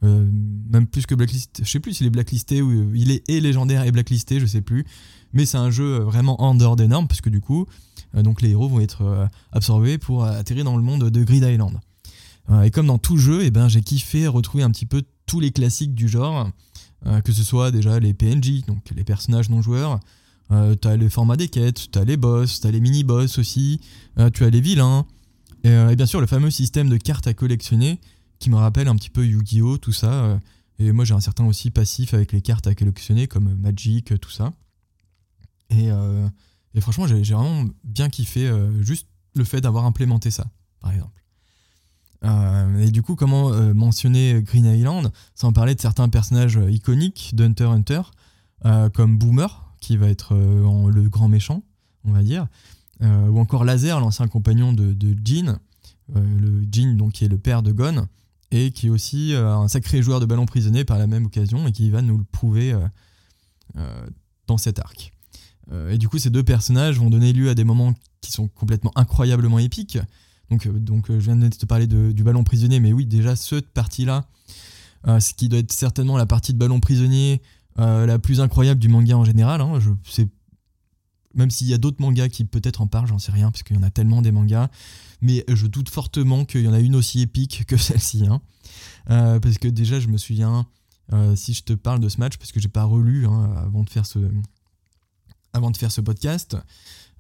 Même 0.02 0.86
plus 0.88 1.06
que 1.06 1.16
blacklist, 1.16 1.62
je 1.64 1.70
sais 1.70 1.80
plus 1.80 1.94
s'il 1.94 2.08
est 2.08 2.10
blacklisté 2.10 2.62
ou 2.62 2.94
il 2.94 3.10
est 3.10 3.24
et 3.30 3.40
légendaire 3.40 3.86
et 3.86 3.92
blacklisté, 3.94 4.42
je 4.42 4.46
sais 4.46 4.60
plus. 4.60 4.86
Mais 5.32 5.46
c'est 5.46 5.58
un 5.58 5.72
jeu 5.72 6.00
vraiment 6.00 6.42
en 6.42 6.56
dehors 6.56 6.76
des 6.76 6.90
normes 6.90 7.08
parce 7.08 7.22
que 7.22 7.30
du 7.30 7.40
coup, 7.40 7.68
donc 8.14 8.42
les 8.42 8.50
héros 8.50 8.68
vont 8.68 8.82
être 8.82 9.30
absorbés 9.54 9.98
pour 9.98 10.26
atterrir 10.26 10.66
dans 10.66 10.76
le 10.76 10.84
monde 10.84 11.10
de 11.10 11.24
Grid 11.24 11.42
Island. 11.44 11.80
Et 12.66 12.70
comme 12.70 12.88
dans 12.88 12.98
tout 12.98 13.16
jeu, 13.16 13.46
eh 13.46 13.50
ben, 13.50 13.70
j'ai 13.70 13.80
kiffé 13.80 14.28
retrouver 14.28 14.66
un 14.66 14.72
petit 14.72 14.86
peu 14.86 15.04
tous 15.26 15.40
les 15.40 15.52
classiques 15.52 15.96
du 15.96 16.10
genre, 16.10 16.50
que 17.24 17.32
ce 17.34 17.44
soit 17.44 17.72
déjà 17.72 18.00
les 18.00 18.14
PNJ, 18.14 18.66
donc 18.66 18.80
les 18.96 19.04
personnages 19.04 19.50
non 19.50 19.62
joueurs, 19.62 20.00
euh, 20.52 20.76
t'as 20.76 20.96
les 20.96 21.10
formats 21.10 21.38
des 21.38 21.48
quêtes, 21.48 21.90
t'as 21.92 22.04
les 22.04 22.18
boss, 22.18 22.60
t'as 22.60 22.72
les 22.72 22.80
mini-boss 22.80 23.38
aussi, 23.38 23.80
euh, 24.20 24.30
tu 24.30 24.44
as 24.44 24.50
les 24.50 24.62
vilains, 24.62 25.06
et, 25.64 25.70
euh, 25.70 25.96
bien 25.96 26.06
sûr 26.06 26.20
le 26.22 26.28
fameux 26.28 26.52
système 26.52 26.90
de 26.90 26.98
cartes 26.98 27.28
à 27.28 27.34
collectionner 27.34 28.00
qui 28.40 28.50
me 28.50 28.58
rappelle 28.58 28.88
un 28.88 28.96
petit 28.96 29.10
peu 29.10 29.26
Yu-Gi-Oh! 29.26 29.78
tout 29.78 29.94
ça. 29.94 30.12
euh, 30.12 30.38
et 30.80 30.92
moi 30.92 31.06
j'ai 31.06 31.14
un 31.14 31.22
certain 31.22 31.46
aussi 31.46 31.72
passif 31.72 32.14
avec 32.14 32.32
les 32.34 32.42
cartes 32.42 32.68
à 32.68 32.76
collectionner 32.76 33.28
comme 33.28 33.54
Magic, 33.56 34.12
euh, 34.12 34.18
tout 34.18 34.32
ça. 34.32 34.52
Et, 35.70 35.90
euh, 35.92 36.28
et 36.74 36.82
franchement 36.82 37.08
j'ai 37.08 37.22
vraiment 37.22 37.66
bien 37.84 38.10
kiffé 38.10 38.48
euh, 38.48 38.84
juste 38.84 39.08
le 39.36 39.46
fait 39.46 39.62
d'avoir 39.62 39.86
implémenté 39.86 40.30
ça, 40.30 40.46
par 40.82 40.92
exemple. 40.92 41.23
Euh, 42.26 42.78
et 42.80 42.92
du 42.92 43.02
coup, 43.02 43.16
comment 43.16 43.52
euh, 43.52 43.74
mentionner 43.74 44.42
Green 44.42 44.66
Island 44.66 45.12
sans 45.36 45.52
parler 45.52 45.76
de 45.76 45.82
certains 45.82 46.10
personnages 46.10 46.58
euh, 46.58 46.72
iconiques 46.72 47.32
d'Hunter 47.36 47.66
Hunter, 47.66 48.02
comme 48.94 49.18
Boomer, 49.18 49.76
qui 49.82 49.98
va 49.98 50.08
être 50.08 50.34
le 50.34 51.10
grand 51.10 51.28
méchant, 51.28 51.64
on 52.06 52.14
va 52.14 52.24
dire, 52.24 52.48
ou 53.02 53.38
encore 53.38 53.66
Laser, 53.66 54.00
l'ancien 54.00 54.30
compagnon 54.30 54.72
de, 54.72 54.94
de 54.94 55.14
euh, 56.16 56.40
le 56.40 56.66
Jin 56.72 56.96
donc 56.96 57.12
qui 57.12 57.26
est 57.26 57.28
le 57.28 57.38
père 57.38 57.62
de 57.62 57.74
Gon, 57.74 58.08
et 58.52 58.72
qui 58.72 58.88
est 58.88 58.90
aussi 58.90 59.34
un 59.36 59.68
sacré 59.68 60.02
joueur 60.02 60.22
de 60.22 60.26
ballon 60.26 60.46
prisonnier 60.46 60.86
par 60.86 60.98
la 60.98 61.08
même 61.08 61.26
occasion, 61.26 61.68
et 61.68 61.74
qui 61.74 61.90
va 61.90 62.02
nous 62.02 62.18
le 62.18 62.24
prouver 62.24 62.74
dans 64.48 64.58
cet 64.58 64.80
arc. 64.80 65.12
Et 65.90 65.98
du 65.98 66.08
coup, 66.08 66.18
ces 66.18 66.30
deux 66.30 66.44
personnages 66.44 66.98
vont 66.98 67.10
donner 67.10 67.34
lieu 67.34 67.50
à 67.50 67.54
des 67.54 67.66
moments 67.66 67.94
qui 68.22 68.32
sont 68.32 68.48
complètement 68.48 68.94
incroyablement 68.96 69.60
épiques. 69.60 70.00
Donc, 70.54 70.68
donc 70.84 71.08
je 71.08 71.18
viens 71.18 71.36
de 71.36 71.50
te 71.50 71.66
parler 71.66 71.88
du 71.88 72.24
ballon 72.24 72.44
prisonnier, 72.44 72.80
mais 72.80 72.94
oui, 72.94 73.06
déjà 73.06 73.36
cette 73.36 73.70
partie-là, 73.70 74.26
ce 75.06 75.34
qui 75.34 75.50
doit 75.50 75.60
être 75.60 75.72
certainement 75.72 76.18
la 76.18 76.26
partie 76.26 76.54
de 76.54 76.58
ballon 76.58 76.80
prisonnier 76.80 77.42
la 77.78 78.20
plus 78.20 78.42
incroyable 78.42 78.80
du 78.80 78.88
manga 78.88 79.18
en 79.18 79.26
général. 79.26 79.62
Hein, 79.62 79.80
même 81.34 81.50
s'il 81.50 81.66
y 81.66 81.74
a 81.74 81.80
d'autres 81.80 82.00
mangas 82.00 82.30
qui 82.30 82.46
peut-être 82.46 82.82
en 82.82 82.88
parlent, 82.88 83.08
j'en 83.08 83.18
sais 83.18 83.32
rien, 83.32 83.50
parce 83.50 83.64
qu'il 83.64 83.76
y 83.76 83.80
en 83.80 83.84
a 83.84 83.90
tellement 83.90 84.22
des 84.22 84.32
mangas. 84.32 84.70
Mais 85.22 85.44
je 85.48 85.66
doute 85.66 85.90
fortement 85.90 86.46
qu'il 86.46 86.62
y 86.62 86.68
en 86.68 86.74
a 86.74 86.80
une 86.80 86.96
aussi 86.96 87.22
épique 87.22 87.66
que 87.66 87.78
celle-ci. 87.78 88.28
Hein. 88.28 88.42
parce 89.08 89.58
que 89.58 89.68
déjà, 89.68 90.00
je 90.00 90.08
me 90.08 90.18
souviens, 90.18 90.68
si 91.36 91.54
je 91.56 91.64
te 91.64 91.74
parle 91.74 92.00
de 92.00 92.10
ce 92.10 92.20
match, 92.20 92.38
parce 92.38 92.52
que 92.52 92.60
j'ai 92.60 92.70
pas 92.70 92.84
relu 92.84 93.26
hein, 93.26 93.56
avant 93.58 93.84
de 93.84 93.90
faire 95.78 95.92
ce 95.92 96.02
podcast. 96.02 96.58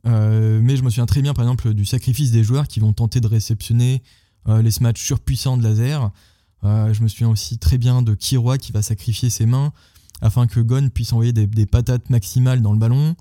Euh, 0.06 0.60
mais 0.62 0.76
je 0.76 0.84
me 0.84 0.90
souviens 0.90 1.06
très 1.06 1.22
bien, 1.22 1.34
par 1.34 1.46
exemple, 1.46 1.74
du 1.74 1.86
sacrifice 1.86 2.32
des 2.32 2.44
joueurs 2.44 2.68
qui 2.68 2.80
vont 2.80 2.94
tenter 2.94 3.22
de 3.22 3.28
réceptionner 3.28 4.04
euh, 4.48 4.62
les 4.62 4.72
smash 4.72 5.00
surpuissants 5.00 5.58
de 5.58 5.64
laser. 5.64 6.12
Euh, 6.64 6.94
je 6.94 7.02
me 7.02 7.08
souviens 7.08 7.30
aussi 7.30 7.58
très 7.58 7.78
bien 7.78 8.02
de 8.02 8.14
Kiroa 8.14 8.58
qui 8.58 8.72
va 8.72 8.82
sacrifier 8.82 9.30
ses 9.30 9.46
mains 9.46 9.74
afin 10.22 10.48
que 10.48 10.60
Gon 10.60 10.90
puisse 10.90 11.12
envoyer 11.12 11.34
des, 11.34 11.66
patates 11.66 12.10
maximales 12.10 12.62
dans 12.62 12.72
le 12.72 12.80
ballon. 12.80 13.16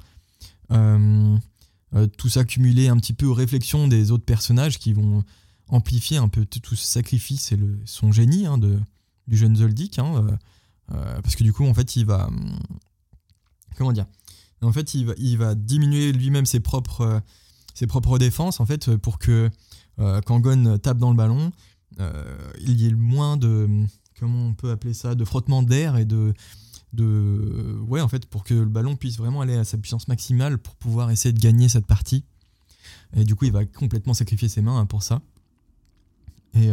tout 2.16 2.28
ça 2.28 2.44
cumulé 2.44 2.88
un 2.88 2.96
petit 2.96 3.12
peu 3.12 3.26
aux 3.26 3.34
réflexions 3.34 3.88
des 3.88 4.12
autres 4.12 4.24
personnages 4.24 4.78
qui 4.78 4.92
vont 4.92 5.24
amplifier 5.68 6.18
un 6.18 6.28
peu 6.28 6.44
tout 6.44 6.76
ce 6.76 6.86
sacrifice 6.86 7.50
et 7.50 7.56
le, 7.56 7.80
son 7.86 8.12
génie 8.12 8.46
hein, 8.46 8.58
de, 8.58 8.78
du 9.26 9.36
jeune 9.36 9.56
Zoldyck. 9.56 9.98
Hein, 9.98 10.38
parce 10.86 11.34
que 11.34 11.42
du 11.42 11.52
coup, 11.52 11.66
en 11.66 11.74
fait, 11.74 11.96
il 11.96 12.06
va. 12.06 12.28
Comment 13.76 13.92
dire 13.92 14.06
en 14.62 14.72
fait, 14.72 14.94
il 14.94 15.36
va, 15.38 15.54
diminuer 15.54 16.12
lui-même 16.12 16.46
ses 16.46 16.60
propres, 16.60 17.00
euh, 17.02 17.20
ses 17.74 17.86
propres 17.86 18.18
défenses 18.18 18.60
en 18.60 18.66
fait, 18.66 18.96
pour 18.96 19.18
que 19.18 19.50
euh, 19.98 20.20
quand 20.24 20.40
Gon 20.40 20.78
tape 20.78 20.98
dans 20.98 21.10
le 21.10 21.16
ballon, 21.16 21.52
euh, 22.00 22.52
il 22.60 22.80
y 22.80 22.88
ait 22.88 22.92
moins 22.92 23.36
de. 23.36 23.68
Comment 24.18 24.46
on 24.46 24.54
peut 24.54 24.70
appeler 24.70 24.94
ça 24.94 25.14
De 25.14 25.24
frottement 25.24 25.62
d'air 25.62 25.96
et 25.96 26.04
de. 26.04 26.32
de 26.92 27.76
ouais, 27.88 28.00
en 28.00 28.08
fait, 28.08 28.26
pour 28.26 28.44
que 28.44 28.54
le 28.54 28.66
ballon 28.66 28.96
puisse 28.96 29.18
vraiment 29.18 29.40
aller 29.40 29.56
à 29.56 29.64
sa 29.64 29.78
puissance 29.78 30.06
maximale 30.06 30.58
pour 30.58 30.76
pouvoir 30.76 31.10
essayer 31.10 31.32
de 31.32 31.40
gagner 31.40 31.68
cette 31.68 31.86
partie. 31.86 32.24
Et 33.16 33.24
du 33.24 33.34
coup, 33.34 33.44
il 33.44 33.52
va 33.52 33.64
complètement 33.64 34.14
sacrifier 34.14 34.48
ses 34.48 34.62
mains 34.62 34.78
hein, 34.78 34.86
pour 34.86 35.02
ça. 35.02 35.20
Et. 36.54 36.70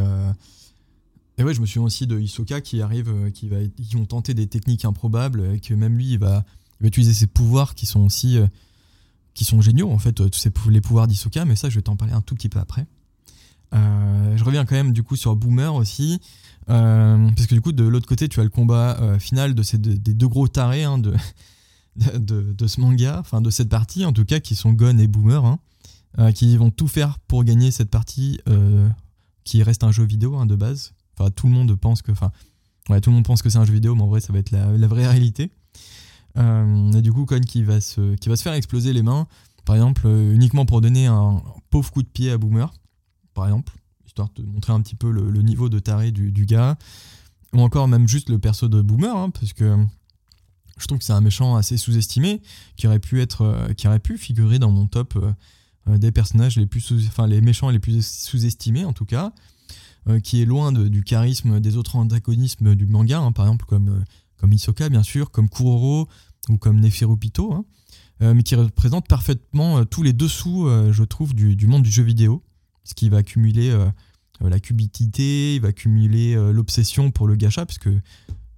Et 1.37 1.43
ouais, 1.43 1.53
je 1.53 1.61
me 1.61 1.65
souviens 1.65 1.83
aussi 1.83 2.05
de 2.05 2.19
Hisoka 2.19 2.59
qui 2.59 2.81
arrive, 2.81 3.31
qui, 3.31 3.47
va, 3.47 3.59
qui 3.65 3.95
ont 3.95 4.05
tenté 4.05 4.33
des 4.33 4.47
techniques 4.47 4.83
improbables, 4.83 5.53
et 5.53 5.61
que 5.61 5.73
même 5.73 5.97
lui, 5.97 6.11
il 6.11 6.19
va, 6.19 6.43
il 6.79 6.83
va 6.83 6.87
utiliser 6.87 7.13
ses 7.13 7.27
pouvoirs 7.27 7.75
qui 7.75 7.85
sont 7.85 8.01
aussi 8.01 8.37
euh, 8.37 8.47
qui 9.33 9.45
sont 9.45 9.61
géniaux 9.61 9.91
en 9.91 9.99
fait, 9.99 10.21
euh, 10.21 10.29
tous 10.29 10.69
les 10.69 10.81
pouvoirs 10.81 11.07
d'Isoka, 11.07 11.45
mais 11.45 11.55
ça 11.55 11.69
je 11.69 11.75
vais 11.75 11.81
t'en 11.81 11.95
parler 11.95 12.13
un 12.13 12.21
tout 12.21 12.35
petit 12.35 12.49
peu 12.49 12.59
après. 12.59 12.87
Euh, 13.73 14.37
je 14.37 14.43
reviens 14.43 14.65
quand 14.65 14.75
même 14.75 14.93
du 14.93 15.03
coup 15.03 15.15
sur 15.15 15.35
Boomer 15.35 15.73
aussi, 15.73 16.19
parce 16.67 17.47
que 17.47 17.55
du 17.55 17.61
coup 17.61 17.71
de 17.71 17.83
l'autre 17.83 18.07
côté 18.07 18.29
tu 18.29 18.39
as 18.39 18.43
le 18.43 18.49
combat 18.49 19.17
final 19.19 19.55
de 19.55 19.63
ces 19.63 19.77
des 19.77 20.13
deux 20.13 20.27
gros 20.27 20.47
tarés 20.47 20.83
hein, 20.83 20.97
de, 20.99 21.13
de, 22.53 22.67
ce 22.67 22.79
manga, 22.79 23.17
enfin 23.19 23.41
de 23.41 23.49
cette 23.49 23.69
partie 23.69 24.05
en 24.05 24.13
tout 24.13 24.25
cas, 24.25 24.39
qui 24.39 24.55
sont 24.55 24.73
Gon 24.73 24.97
et 24.97 25.07
Boomer, 25.07 25.43
hein, 25.45 26.31
qui 26.31 26.55
vont 26.57 26.71
tout 26.71 26.87
faire 26.87 27.19
pour 27.19 27.43
gagner 27.43 27.71
cette 27.71 27.89
partie 27.89 28.39
qui 29.43 29.63
reste 29.63 29.83
un 29.83 29.91
jeu 29.91 30.05
vidéo 30.05 30.37
hein, 30.37 30.45
de 30.45 30.55
base. 30.55 30.93
Enfin 31.17 31.29
tout 31.31 31.47
le 31.47 31.53
monde 31.53 31.75
pense 31.75 32.01
que, 32.01 32.11
enfin 32.11 32.31
tout 32.87 33.09
le 33.09 33.15
monde 33.15 33.25
pense 33.25 33.41
que 33.41 33.49
c'est 33.49 33.57
un 33.57 33.65
jeu 33.65 33.73
vidéo, 33.73 33.95
mais 33.95 34.03
en 34.03 34.07
vrai 34.07 34.21
ça 34.21 34.31
va 34.31 34.39
être 34.39 34.51
la 34.51 34.87
vraie 34.87 35.07
réalité. 35.07 35.51
Euh, 36.37 36.91
et 36.91 37.01
du 37.01 37.11
coup, 37.11 37.25
Cohen 37.25 37.41
qui 37.41 37.63
va, 37.63 37.81
se, 37.81 38.15
qui 38.15 38.29
va 38.29 38.35
se 38.35 38.43
faire 38.43 38.53
exploser 38.53 38.93
les 38.93 39.01
mains, 39.01 39.27
par 39.65 39.75
exemple, 39.75 40.03
euh, 40.05 40.33
uniquement 40.33 40.65
pour 40.65 40.81
donner 40.81 41.07
un 41.07 41.41
pauvre 41.69 41.91
coup 41.91 42.03
de 42.03 42.07
pied 42.07 42.31
à 42.31 42.37
Boomer, 42.37 42.73
par 43.33 43.45
exemple, 43.45 43.73
histoire 44.05 44.29
de 44.35 44.43
montrer 44.43 44.73
un 44.73 44.81
petit 44.81 44.95
peu 44.95 45.11
le, 45.11 45.41
niveau 45.41 45.69
de 45.69 45.79
taré 45.79 46.11
du, 46.11 46.45
gars, 46.45 46.77
ou 47.53 47.61
encore 47.61 47.87
même 47.87 48.07
juste 48.07 48.29
le 48.29 48.39
perso 48.39 48.67
de 48.67 48.81
Boomer, 48.81 49.15
hein, 49.15 49.29
parce 49.31 49.53
que 49.53 49.77
je 50.77 50.85
trouve 50.85 50.99
que 50.99 51.03
c'est 51.03 51.13
un 51.13 51.21
méchant 51.21 51.55
assez 51.55 51.77
sous-estimé, 51.77 52.41
qui 52.77 52.87
aurait 52.87 52.99
pu 52.99 53.21
être, 53.21 53.41
euh, 53.41 53.73
qui 53.73 53.87
aurait 53.87 53.99
pu 53.99 54.17
figurer 54.17 54.59
dans 54.59 54.71
mon 54.71 54.87
top 54.87 55.17
des 55.87 56.11
personnages 56.11 56.57
les 56.57 56.67
plus, 56.67 56.93
enfin 57.07 57.25
les 57.25 57.41
méchants 57.41 57.69
les 57.71 57.79
plus 57.79 58.05
sous-estimés 58.05 58.85
en 58.85 58.93
tout 58.93 59.05
cas, 59.05 59.33
qui 60.23 60.39
est 60.39 60.45
loin 60.45 60.71
du 60.71 61.03
charisme 61.03 61.59
des 61.59 61.77
autres 61.77 61.95
antagonismes 61.95 62.75
du 62.75 62.85
manga, 62.85 63.19
hein, 63.19 63.31
par 63.31 63.45
exemple 63.45 63.65
comme 63.65 64.03
comme 64.39 64.53
Isoka 64.53 64.89
bien 64.89 65.03
sûr, 65.03 65.31
comme 65.31 65.49
Kuroro 65.49 66.07
ou 66.49 66.57
comme 66.57 66.79
Neferupito, 66.79 67.53
hein, 67.53 67.65
euh, 68.21 68.33
mais 68.33 68.43
qui 68.43 68.55
représente 68.55 69.07
parfaitement 69.07 69.79
euh, 69.79 69.83
tous 69.85 70.03
les 70.03 70.13
dessous, 70.13 70.67
euh, 70.67 70.91
je 70.91 71.03
trouve, 71.03 71.33
du, 71.33 71.67
monde 71.67 71.83
du 71.83 71.91
jeu 71.91 72.03
vidéo, 72.03 72.43
ce 72.83 72.93
qui 72.93 73.09
va 73.09 73.17
accumuler 73.17 73.75
la 74.41 74.59
cubitité, 74.59 75.55
il 75.55 75.61
va 75.61 75.67
accumuler 75.67 76.33
l'obsession 76.51 77.11
pour 77.11 77.27
le 77.27 77.35
gacha, 77.35 77.65
parce 77.65 77.77
que, 77.77 77.89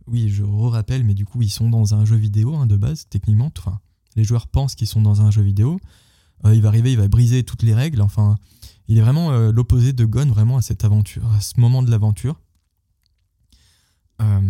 oui, 0.08 0.30
je 0.30 0.44
rappelle, 0.44 1.04
mais 1.04 1.14
du 1.14 1.26
coup, 1.26 1.42
ils 1.42 1.50
sont 1.50 1.70
dans 1.70 1.96
un 1.96 2.06
jeu 2.06 2.16
vidéo 2.16 2.56
hein, 2.56 2.66
de 2.66 2.78
base, 2.78 3.08
techniquement, 3.10 3.52
enfin, 3.58 3.80
les 4.16 4.24
joueurs 4.24 4.48
pensent 4.48 4.76
qu'ils 4.76 4.88
sont 4.88 5.02
dans 5.02 5.22
un 5.22 5.32
jeu 5.32 5.42
vidéo, 5.42 5.82
il 6.46 6.62
va 6.62 6.70
arriver, 6.70 6.94
il 6.94 6.98
va 6.98 7.10
briser 7.10 7.44
toutes 7.44 7.64
les 7.64 7.74
règles, 7.74 8.02
enfin, 8.02 8.38
il 8.88 8.98
est 8.98 9.02
vraiment 9.02 9.32
l'opposé 9.52 9.92
de 9.92 10.06
Gon, 10.06 10.28
vraiment, 10.28 10.56
à 10.56 10.62
cette 10.62 10.86
aventure, 10.86 11.30
à 11.34 11.42
ce 11.42 11.60
moment 11.60 11.84
de 11.84 11.92
l'aventure. 11.92 12.40
Euh, 14.22 14.42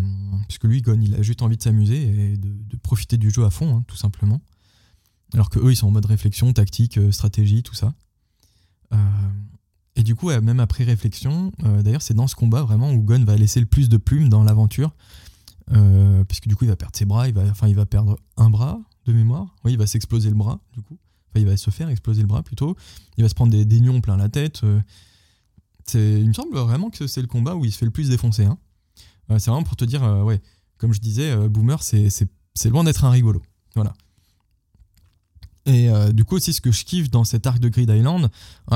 puisque 0.48 0.66
lui, 0.66 0.82
Gon, 0.82 1.00
il 1.02 1.16
a 1.16 1.22
juste 1.22 1.42
envie 1.42 1.58
de 1.58 1.64
s'amuser 1.64 2.02
et 2.02 2.38
de, 2.38 2.78
profiter 2.78 3.18
du 3.18 3.30
jeu 3.30 3.46
à 3.46 3.50
fond, 3.50 3.78
hein, 3.78 3.84
tout 3.88 3.96
simplement. 3.96 4.42
Alors 5.34 5.50
que 5.50 5.60
eux, 5.60 5.72
ils 5.72 5.76
sont 5.76 5.88
en 5.88 5.92
mode 5.92 6.06
réflexion, 6.06 6.52
tactique, 6.52 6.98
euh, 6.98 7.12
stratégie, 7.12 7.64
tout 7.64 7.76
ça. 7.76 7.94
Euh, 8.94 8.98
et 9.96 10.04
du 10.04 10.16
coup, 10.16 10.30
même 10.30 10.60
après 10.60 10.84
réflexion, 10.84 11.52
d'ailleurs, 11.60 12.02
c'est 12.02 12.14
dans 12.14 12.28
ce 12.28 12.36
combat 12.36 12.64
vraiment 12.64 12.92
où 12.92 13.04
Gon 13.04 13.24
va 13.24 13.36
laisser 13.36 13.60
le 13.60 13.66
plus 13.66 13.90
de 13.90 13.98
plumes 13.98 14.30
dans 14.30 14.44
l'aventure. 14.44 14.96
puisque 16.28 16.48
du 16.48 16.56
coup, 16.56 16.64
il 16.64 16.70
va 16.70 16.78
perdre 16.78 16.96
ses 16.96 17.06
bras, 17.06 17.28
il 17.28 17.38
enfin, 17.38 17.68
il 17.68 17.76
va 17.76 17.86
perdre 17.86 18.18
un 18.38 18.50
bras 18.50 18.80
de 19.06 19.14
mémoire. 19.14 19.54
Oui, 19.64 19.74
il 19.74 19.78
va 19.78 19.86
s'exploser 19.86 20.30
le 20.30 20.36
bras, 20.36 20.60
du 20.74 20.82
coup. 20.82 20.98
Enfin, 21.30 21.42
il 21.42 21.46
va 21.46 21.58
se 21.58 21.70
faire 21.72 21.90
exploser 21.90 22.22
le 22.22 22.28
bras 22.28 22.42
plutôt. 22.42 22.78
Il 23.18 23.24
va 23.24 23.30
se 23.30 23.36
prendre 23.36 23.52
des, 23.52 23.66
des 23.66 23.82
nions 23.82 24.00
plein 24.00 24.16
la 24.16 24.30
tête. 24.30 24.62
il 25.94 26.28
me 26.28 26.34
semble 26.34 26.58
vraiment 26.58 26.90
que 26.90 27.06
c'est 27.06 27.22
le 27.22 27.28
combat 27.28 27.56
où 27.56 27.66
il 27.66 27.72
se 27.72 27.78
fait 27.78 27.86
le 27.86 27.92
plus 27.92 28.10
défoncer. 28.10 28.46
Hein 28.46 28.58
c'est 29.39 29.50
vraiment 29.50 29.63
pour 29.63 29.76
te 29.76 29.86
dire, 29.86 30.04
euh, 30.04 30.24
ouais, 30.24 30.41
comme 30.78 30.94
je 30.94 31.00
disais, 31.00 31.32
euh, 31.32 31.48
Boomer, 31.48 31.82
c'est 31.84 32.70
loin 32.70 32.84
d'être 32.84 33.06
un 33.06 33.10
rigolo. 33.10 33.41
Voilà. 33.76 33.94
Et 35.65 35.89
euh, 35.89 36.12
du 36.12 36.26
coup, 36.26 36.36
aussi, 36.36 36.54
ce 36.54 36.62
que 36.62 36.72
je 36.72 36.84
kiffe 36.84 37.10
dans 37.12 37.24
cet 37.24 37.46
arc 37.46 37.60
de 37.60 37.70
Grid 37.70 37.89
Island, 37.89 38.30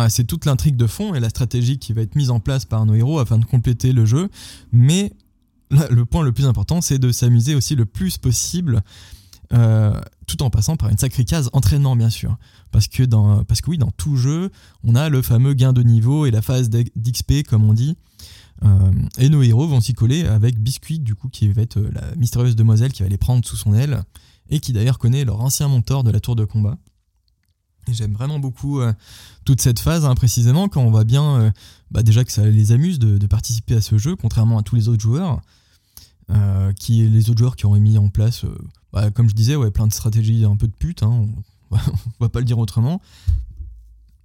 c'est 0.09 0.25
toute 0.25 0.45
l'intrigue 0.45 0.77
de 0.77 0.87
fond 0.87 1.15
et 1.15 1.19
la 1.19 1.29
stratégie 1.29 1.79
qui 1.79 1.93
va 1.93 2.01
être 2.01 2.15
mise 2.15 2.29
en 2.29 2.39
place 2.39 2.65
par 2.65 2.85
nos 2.85 2.93
héros 2.93 3.19
afin 3.19 3.39
de 3.39 3.45
compléter 3.45 3.91
le 3.91 4.05
jeu. 4.05 4.29
Mais 4.71 5.11
le 5.71 6.05
point 6.05 6.23
le 6.23 6.31
plus 6.31 6.45
important, 6.45 6.81
c'est 6.81 6.99
de 6.99 7.11
s'amuser 7.11 7.55
aussi 7.55 7.75
le 7.75 7.85
plus 7.85 8.19
possible, 8.19 8.83
tout 9.49 10.43
en 10.43 10.51
passant 10.51 10.77
par 10.77 10.89
une 10.89 10.97
sacrée 10.97 11.25
case 11.25 11.49
entraînement, 11.53 11.95
bien 11.95 12.11
sûr. 12.11 12.37
Parce 12.71 12.87
que, 12.87 13.01
dans, 13.01 13.43
parce 13.45 13.61
que 13.61 13.71
oui, 13.71 13.79
dans 13.79 13.91
tout 13.91 14.15
jeu, 14.15 14.51
on 14.83 14.95
a 14.95 15.09
le 15.09 15.23
fameux 15.23 15.55
gain 15.55 15.73
de 15.73 15.81
niveau 15.81 16.27
et 16.27 16.31
la 16.31 16.43
phase 16.43 16.69
d'XP, 16.69 17.47
comme 17.47 17.63
on 17.63 17.73
dit. 17.73 17.97
Euh, 18.63 18.91
et 19.17 19.29
nos 19.29 19.41
héros 19.41 19.67
vont 19.67 19.81
s'y 19.81 19.93
coller 19.93 20.25
avec 20.25 20.59
Biscuit, 20.59 20.99
du 20.99 21.15
coup, 21.15 21.29
qui 21.29 21.47
va 21.49 21.61
être 21.61 21.77
euh, 21.77 21.91
la 21.93 22.15
mystérieuse 22.15 22.55
demoiselle 22.55 22.91
qui 22.91 23.03
va 23.03 23.09
les 23.09 23.17
prendre 23.17 23.45
sous 23.45 23.57
son 23.57 23.73
aile, 23.73 24.03
et 24.49 24.59
qui 24.59 24.73
d'ailleurs 24.73 24.99
connaît 24.99 25.25
leur 25.25 25.41
ancien 25.41 25.67
mentor 25.67 26.03
de 26.03 26.11
la 26.11 26.19
tour 26.19 26.35
de 26.35 26.45
combat. 26.45 26.77
J'aime 27.91 28.13
vraiment 28.13 28.39
beaucoup 28.39 28.79
euh, 28.79 28.93
toute 29.43 29.61
cette 29.61 29.79
phase, 29.79 30.05
hein, 30.05 30.15
précisément, 30.15 30.69
quand 30.69 30.81
on 30.81 30.89
voit 30.89 31.03
bien 31.03 31.53
bah, 31.91 32.01
déjà 32.01 32.23
que 32.23 32.31
ça 32.31 32.45
les 32.45 32.71
amuse 32.71 32.97
de, 32.97 33.27
participer 33.27 33.75
à 33.75 33.81
ce 33.81 33.97
jeu, 33.97 34.15
contrairement 34.15 34.57
à 34.57 34.63
tous 34.63 34.75
les 34.75 34.87
autres 34.87 35.01
joueurs, 35.01 35.41
qui 36.79 37.07
les 37.07 37.29
autres 37.29 37.37
joueurs 37.37 37.55
qui 37.55 37.67
auraient 37.67 37.79
mis 37.79 37.99
en 37.99 38.09
place, 38.09 38.45
bah, 38.91 39.11
comme 39.11 39.29
je 39.29 39.35
disais, 39.35 39.55
ouais, 39.55 39.69
plein 39.69 39.85
de 39.85 39.93
stratégies 39.93 40.45
un 40.45 40.55
peu 40.55 40.67
de 40.67 40.73
pute, 40.73 41.03
hein, 41.03 41.27
on, 41.69 41.77
va 42.19 42.29
pas 42.29 42.39
le 42.39 42.45
dire 42.45 42.57
autrement. 42.57 42.99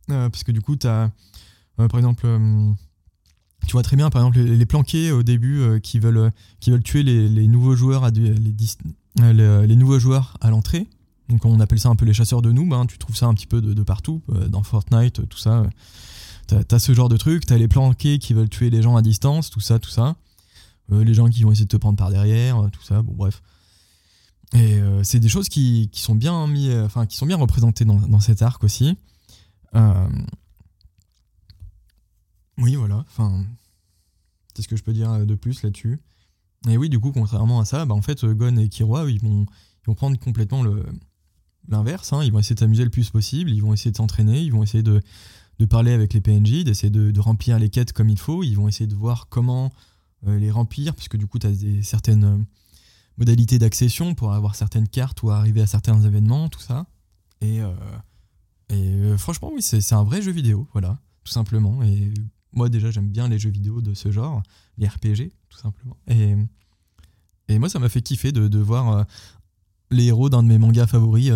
parce 0.06 0.42
que 0.42 0.52
du 0.52 0.62
coup, 0.62 0.76
tu 0.76 0.86
as, 0.86 1.10
par 1.76 1.96
exemple, 1.96 2.26
tu 3.66 3.72
vois 3.72 3.82
très 3.82 3.96
bien, 3.96 4.10
par 4.10 4.22
exemple, 4.22 4.40
les, 4.40 4.66
planqués 4.66 5.12
au 5.12 5.22
début 5.22 5.60
euh, 5.60 5.78
qui, 5.78 5.98
veulent, 5.98 6.16
euh, 6.16 6.30
qui 6.60 6.70
veulent 6.70 6.82
tuer 6.82 7.02
les, 7.02 7.46
nouveaux 7.46 7.76
joueurs 7.76 8.04
à 8.04 8.10
les, 8.10 8.30
euh, 9.20 10.20
à 10.40 10.50
l'entrée. 10.50 10.86
Donc 11.28 11.44
on 11.44 11.60
appelle 11.60 11.78
ça 11.78 11.88
un 11.88 11.94
peu 11.94 12.04
les 12.04 12.12
chasseurs 12.12 12.42
de 12.42 12.50
noobs. 12.50 12.72
Hein. 12.72 12.86
Tu 12.86 12.98
trouves 12.98 13.16
ça 13.16 13.26
un 13.26 13.34
petit 13.34 13.46
peu 13.46 13.60
de, 13.60 13.82
partout, 13.82 14.22
dans 14.48 14.62
Fortnite, 14.62 15.28
tout 15.28 15.38
ça. 15.38 15.64
T'as 16.48 16.62
as 16.68 16.78
ce 16.80 16.92
genre 16.92 17.08
de 17.08 17.16
truc. 17.16 17.46
T'as 17.46 17.56
les 17.56 17.68
planqués 17.68 18.18
qui 18.18 18.34
veulent 18.34 18.48
tuer 18.48 18.70
les 18.70 18.82
gens 18.82 18.96
à 18.96 19.02
distance, 19.02 19.50
tout 19.50 19.60
ça, 19.60 19.78
tout 19.78 19.90
ça. 19.90 20.16
les 20.90 21.14
gens 21.14 21.28
qui 21.28 21.44
vont 21.44 21.52
essayer 21.52 21.66
de 21.66 21.70
te 21.70 21.76
prendre 21.76 21.96
par 21.96 22.10
derrière, 22.10 22.68
tout 22.72 22.82
ça. 22.82 23.02
Bon, 23.02 23.12
bref. 23.14 23.42
Et 24.54 24.80
c'est 25.04 25.20
des 25.20 25.28
choses 25.28 25.48
qui, 25.48 25.88
sont 25.92 26.16
bien 26.16 26.48
mis, 26.48 26.74
enfin, 26.74 27.06
qui 27.06 27.16
sont 27.16 27.26
bien 27.26 27.36
représentées 27.36 27.84
dans, 27.84 28.00
dans 28.00 28.18
cet 28.18 28.42
arc 28.42 28.64
aussi. 28.64 28.96
Oui, 32.60 32.74
voilà. 32.74 33.04
Enfin, 33.08 33.44
c'est 34.54 34.62
ce 34.62 34.68
que 34.68 34.76
je 34.76 34.82
peux 34.82 34.92
dire 34.92 35.26
de 35.26 35.34
plus 35.34 35.62
là-dessus. 35.62 36.00
Et 36.68 36.76
oui, 36.76 36.88
du 36.88 36.98
coup, 36.98 37.12
contrairement 37.12 37.60
à 37.60 37.64
ça, 37.64 37.86
bah, 37.86 37.94
en 37.94 38.02
fait, 38.02 38.24
Gon 38.24 38.56
et 38.56 38.68
Kiroa, 38.68 39.10
ils 39.10 39.20
vont, 39.20 39.46
ils 39.82 39.86
vont 39.86 39.94
prendre 39.94 40.18
complètement 40.18 40.62
le 40.62 40.84
l'inverse. 41.68 42.12
Hein. 42.12 42.22
Ils 42.24 42.32
vont 42.32 42.38
essayer 42.38 42.54
de 42.54 42.60
s'amuser 42.60 42.84
le 42.84 42.90
plus 42.90 43.10
possible. 43.10 43.50
Ils 43.50 43.60
vont 43.60 43.72
essayer 43.72 43.90
de 43.90 43.96
s'entraîner. 43.96 44.42
Ils 44.42 44.52
vont 44.52 44.62
essayer 44.62 44.82
de, 44.82 45.00
parler 45.68 45.92
avec 45.92 46.14
les 46.14 46.20
PNJ, 46.20 46.64
d'essayer 46.64 46.90
de, 46.90 47.20
remplir 47.20 47.58
les 47.58 47.70
quêtes 47.70 47.92
comme 47.92 48.08
il 48.08 48.18
faut. 48.18 48.42
Ils 48.42 48.54
vont 48.54 48.68
essayer 48.68 48.86
de 48.86 48.94
voir 48.94 49.28
comment 49.28 49.70
les 50.26 50.50
remplir, 50.50 50.94
parce 50.94 51.08
que 51.08 51.16
du 51.16 51.26
coup, 51.26 51.38
tu 51.38 51.46
as 51.46 51.52
des, 51.52 51.82
certaines 51.82 52.44
modalités 53.16 53.58
d'accession 53.58 54.14
pour 54.14 54.32
avoir 54.32 54.54
certaines 54.54 54.88
cartes 54.88 55.22
ou 55.22 55.30
arriver 55.30 55.62
à 55.62 55.66
certains 55.66 56.00
événements, 56.02 56.48
tout 56.48 56.60
ça. 56.60 56.86
Et, 57.40 57.60
et 58.68 59.16
franchement, 59.16 59.50
oui, 59.54 59.62
c'est 59.62 59.94
un 59.94 60.04
vrai 60.04 60.20
jeu 60.20 60.32
vidéo, 60.32 60.68
voilà, 60.72 60.98
tout 61.24 61.32
simplement. 61.32 61.82
Et 61.82 62.12
moi, 62.52 62.68
déjà, 62.68 62.90
j'aime 62.90 63.08
bien 63.08 63.28
les 63.28 63.38
jeux 63.38 63.50
vidéo 63.50 63.80
de 63.80 63.94
ce 63.94 64.10
genre, 64.10 64.42
les 64.78 64.88
RPG, 64.88 65.32
tout 65.48 65.58
simplement. 65.58 65.96
Et, 66.06 66.34
et 67.48 67.58
moi, 67.58 67.68
ça 67.68 67.78
m'a 67.78 67.88
fait 67.88 68.02
kiffer 68.02 68.32
de, 68.32 68.48
de 68.48 68.58
voir 68.58 69.06
les 69.90 70.06
héros 70.06 70.28
d'un 70.28 70.42
de 70.42 70.48
mes 70.48 70.58
mangas 70.58 70.86
favoris 70.86 71.32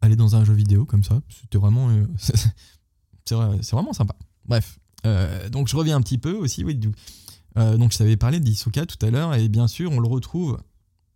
aller 0.00 0.16
dans 0.16 0.36
un 0.36 0.44
jeu 0.44 0.52
vidéo 0.52 0.84
comme 0.84 1.04
ça. 1.04 1.20
C'était 1.28 1.58
vraiment. 1.58 1.88
Euh, 1.90 2.06
c'est 3.24 3.72
vraiment 3.72 3.92
sympa. 3.92 4.14
Bref. 4.44 4.78
Euh, 5.06 5.48
donc 5.48 5.68
je 5.68 5.76
reviens 5.76 5.96
un 5.96 6.00
petit 6.00 6.18
peu 6.18 6.32
aussi. 6.32 6.64
Oui, 6.64 6.78
euh, 7.56 7.76
donc 7.76 7.92
je 7.92 7.98
t'avais 7.98 8.16
parlé 8.16 8.40
d'Isoka 8.40 8.86
tout 8.86 9.04
à 9.04 9.10
l'heure. 9.10 9.34
Et 9.34 9.48
bien 9.48 9.68
sûr, 9.68 9.90
on 9.92 10.00
le 10.00 10.08
retrouve. 10.08 10.58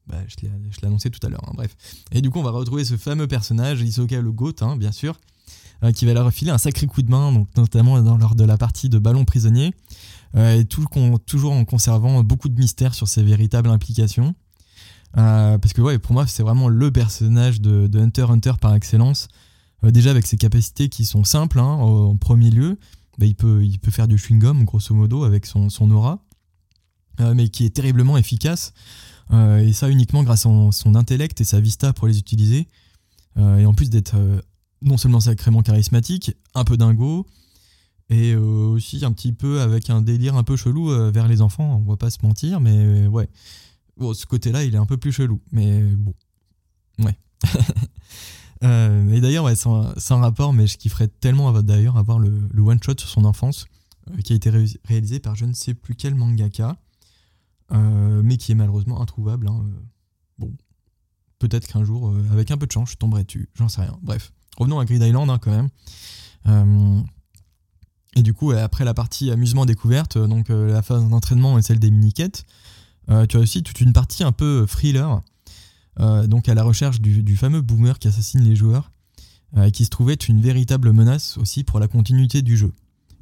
Bah, 0.07 0.19
je 0.27 0.37
l'ai 0.43 0.87
annoncé 0.87 1.11
tout 1.11 1.25
à 1.25 1.31
l'heure. 1.31 1.45
Hein, 1.49 1.53
bref. 1.55 1.77
Et 2.11 2.23
du 2.23 2.31
coup, 2.31 2.41
on 2.41 2.43
va 2.43 2.51
retrouver 2.51 2.85
ce 2.85 2.97
fameux 2.97 3.29
personnage, 3.29 3.83
Isoka 3.83 4.21
le 4.21 4.33
Goat, 4.33 4.57
hein, 4.61 4.77
bien 4.77 4.91
sûr. 4.91 5.19
Qui 5.95 6.07
va 6.07 6.14
leur 6.14 6.25
refiler 6.25 6.51
un 6.51 6.59
sacré 6.59 6.87
coup 6.87 7.03
de 7.03 7.11
main, 7.11 7.33
donc 7.33 7.49
notamment 7.57 7.99
lors 7.99 8.35
de 8.35 8.45
la 8.45 8.57
partie 8.57 8.88
de 8.88 8.99
ballon 8.99 9.25
prisonnier, 9.25 9.75
et 10.37 10.64
tout, 10.64 10.87
toujours 11.27 11.53
en 11.53 11.64
conservant 11.64 12.23
beaucoup 12.23 12.49
de 12.49 12.59
mystères 12.59 12.95
sur 12.95 13.09
ses 13.09 13.23
véritables 13.23 13.68
implications. 13.68 14.35
Euh, 15.18 15.59
parce 15.59 15.73
que 15.73 15.83
ouais, 15.83 15.99
pour 15.99 16.12
moi, 16.12 16.27
c'est 16.27 16.42
vraiment 16.42 16.68
le 16.68 16.90
personnage 16.90 17.61
de, 17.61 17.88
Hunter 17.99 18.27
Hunter 18.29 18.53
par 18.61 18.75
excellence. 18.75 19.29
Euh, 19.85 19.90
déjà 19.90 20.11
avec 20.11 20.27
ses 20.27 20.37
capacités 20.37 20.88
qui 20.88 21.05
sont 21.05 21.25
simples, 21.25 21.59
hein, 21.59 21.64
en 21.64 22.16
premier 22.16 22.51
lieu, 22.51 22.79
bah, 23.18 23.27
il, 23.27 23.35
peut, 23.35 23.64
il 23.64 23.79
peut 23.79 23.90
faire 23.90 24.09
du 24.09 24.16
chewing-gum, 24.16 24.64
grosso 24.64 24.95
modo, 24.95 25.25
avec 25.25 25.47
son, 25.47 25.68
aura, 25.90 26.25
euh, 27.21 27.35
mais 27.35 27.49
qui 27.49 27.64
est 27.64 27.75
terriblement 27.75 28.16
efficace. 28.16 28.73
et 29.33 29.73
ça 29.73 29.88
uniquement 29.88 30.23
grâce 30.23 30.47
à 30.47 30.71
son, 30.73 30.95
intellect 30.95 31.40
et 31.40 31.45
sa 31.45 31.61
vista 31.61 31.92
pour 31.92 32.07
les 32.07 32.18
utiliser. 32.18 32.68
et 33.37 33.66
en 33.66 33.75
plus 33.75 33.88
d'être 33.88 34.14
non 34.83 34.97
seulement 34.97 35.21
sacrément 35.21 35.62
charismatique, 35.62 36.33
un 36.55 36.64
peu 36.64 36.77
dingo, 36.77 37.27
et 38.11 38.35
aussi 38.37 39.05
un 39.05 39.12
petit 39.12 39.33
peu 39.33 39.61
avec 39.61 39.88
un 39.88 40.03
délire 40.03 40.37
un 40.37 40.42
peu 40.42 40.57
chelou 40.57 40.88
vers 41.12 41.29
les 41.29 41.40
enfants, 41.40 41.83
on 41.85 41.90
va 41.90 41.97
pas 41.97 42.11
se 42.11 42.18
mentir, 42.23 42.61
mais 42.61 43.07
ouais. 43.07 43.29
Bon, 43.97 44.14
ce 44.14 44.27
côté-là, 44.27 44.64
il 44.64 44.75
est 44.75 44.79
un 44.79 44.87
peu 44.87 44.97
plus 44.97 45.12
chelou, 45.12 45.40
mais 45.51 45.83
bon. 45.83 46.14
Ouais. 46.99 47.16
euh, 48.64 49.12
et 49.12 49.21
d'ailleurs, 49.21 49.45
ouais, 49.45 49.55
sans, 49.55 49.92
rapport, 50.21 50.53
mais 50.53 50.66
je 50.66 50.79
kifferais 50.79 51.09
tellement 51.09 51.53
d'ailleurs 51.62 51.97
avoir 51.97 52.18
le, 52.18 52.49
one-shot 52.57 52.95
sur 52.99 53.09
son 53.09 53.25
enfance, 53.25 53.66
euh, 54.11 54.21
qui 54.23 54.33
a 54.33 54.37
été 54.37 54.51
réalisé 54.85 55.21
par 55.21 55.35
je 55.35 55.45
ne 55.45 55.53
sais 55.53 55.75
plus 55.75 55.95
quel 55.95 56.14
mangaka, 56.14 56.77
euh, 57.73 58.23
mais 58.25 58.37
qui 58.37 58.53
est 58.53 58.55
malheureusement 58.55 59.01
introuvable. 59.01 59.49
Hein. 59.49 59.64
Bon, 60.38 60.53
peut-être 61.38 61.66
qu'un 61.66 61.85
jour, 61.85 62.09
euh, 62.09 62.25
avec 62.33 62.51
un 62.51 62.59
peu 62.59 62.66
de 62.66 62.73
chance, 62.73 62.92
je 62.92 62.97
tomberai 62.97 63.25
dessus, 63.25 63.49
j'en 63.55 63.68
sais 63.68 63.83
rien. 63.83 63.99
Bref, 64.03 64.33
revenons 64.59 64.79
à 64.79 64.85
Grid 64.85 65.03
Island 65.03 65.31
hein, 65.31 65.38
quand 65.38 65.51
même. 65.51 67.05
et 68.17 68.23
du 68.23 68.35
coup, 68.35 68.53
après 68.53 68.85
la 68.85 68.95
partie 68.95 69.31
amusement 69.31 69.67
découverte, 69.67 70.19
donc 70.19 70.49
la 70.49 70.83
phase 70.83 71.09
d'entraînement 71.09 71.59
et 71.59 71.62
celle 71.62 71.79
des 71.79 71.91
mini-quêtes, 71.91 72.45
euh, 73.11 73.27
tu 73.27 73.37
as 73.37 73.41
aussi 73.41 73.62
toute 73.62 73.81
une 73.81 73.93
partie 73.93 74.25
un 74.25 74.33
peu 74.33 74.67
thriller, 74.69 75.23
euh, 76.01 76.27
donc 76.27 76.49
à 76.49 76.55
la 76.55 76.62
recherche 76.62 77.01
du, 77.01 77.37
fameux 77.37 77.61
boomer 77.61 77.99
qui 77.99 78.09
assassine 78.09 78.43
les 78.43 78.57
joueurs, 78.57 78.91
euh, 79.57 79.71
qui 79.71 79.85
se 79.85 79.91
trouvait 79.91 80.15
une 80.15 80.41
véritable 80.41 80.93
menace 80.93 81.37
aussi 81.38 81.65
pour 81.65 81.81
la 81.81 81.88
continuité 81.88 82.43
du 82.43 82.57
jeu. 82.57 82.73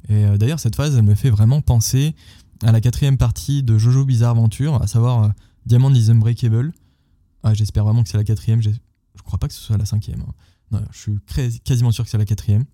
Et 0.09 0.25
d'ailleurs, 0.37 0.59
cette 0.59 0.75
phase, 0.75 0.95
elle 0.95 1.03
me 1.03 1.15
fait 1.15 1.29
vraiment 1.29 1.61
penser 1.61 2.15
à 2.63 2.71
la 2.71 2.81
quatrième 2.81 3.17
partie 3.17 3.63
de 3.63 3.77
Jojo 3.77 4.03
Bizarre 4.03 4.31
Adventure, 4.31 4.81
à 4.81 4.87
savoir 4.87 5.31
Diamond 5.67 5.93
is 5.93 6.09
Unbreakable. 6.09 6.73
Ah, 7.43 7.53
J'espère 7.53 7.85
vraiment 7.85 8.03
que 8.03 8.09
c'est 8.09 8.17
la 8.17 8.23
quatrième, 8.23 8.61
je 8.61 8.71
crois 9.23 9.37
pas 9.37 9.47
que 9.47 9.53
ce 9.53 9.61
soit 9.61 9.77
la 9.77 9.85
cinquième. 9.85 10.21
Hein. 10.21 10.33
Je 10.91 10.97
suis 10.97 11.59
quasiment 11.63 11.91
sûr 11.91 12.03
que 12.03 12.09
c'est 12.09 12.17
la 12.17 12.25
quatrième. 12.25 12.65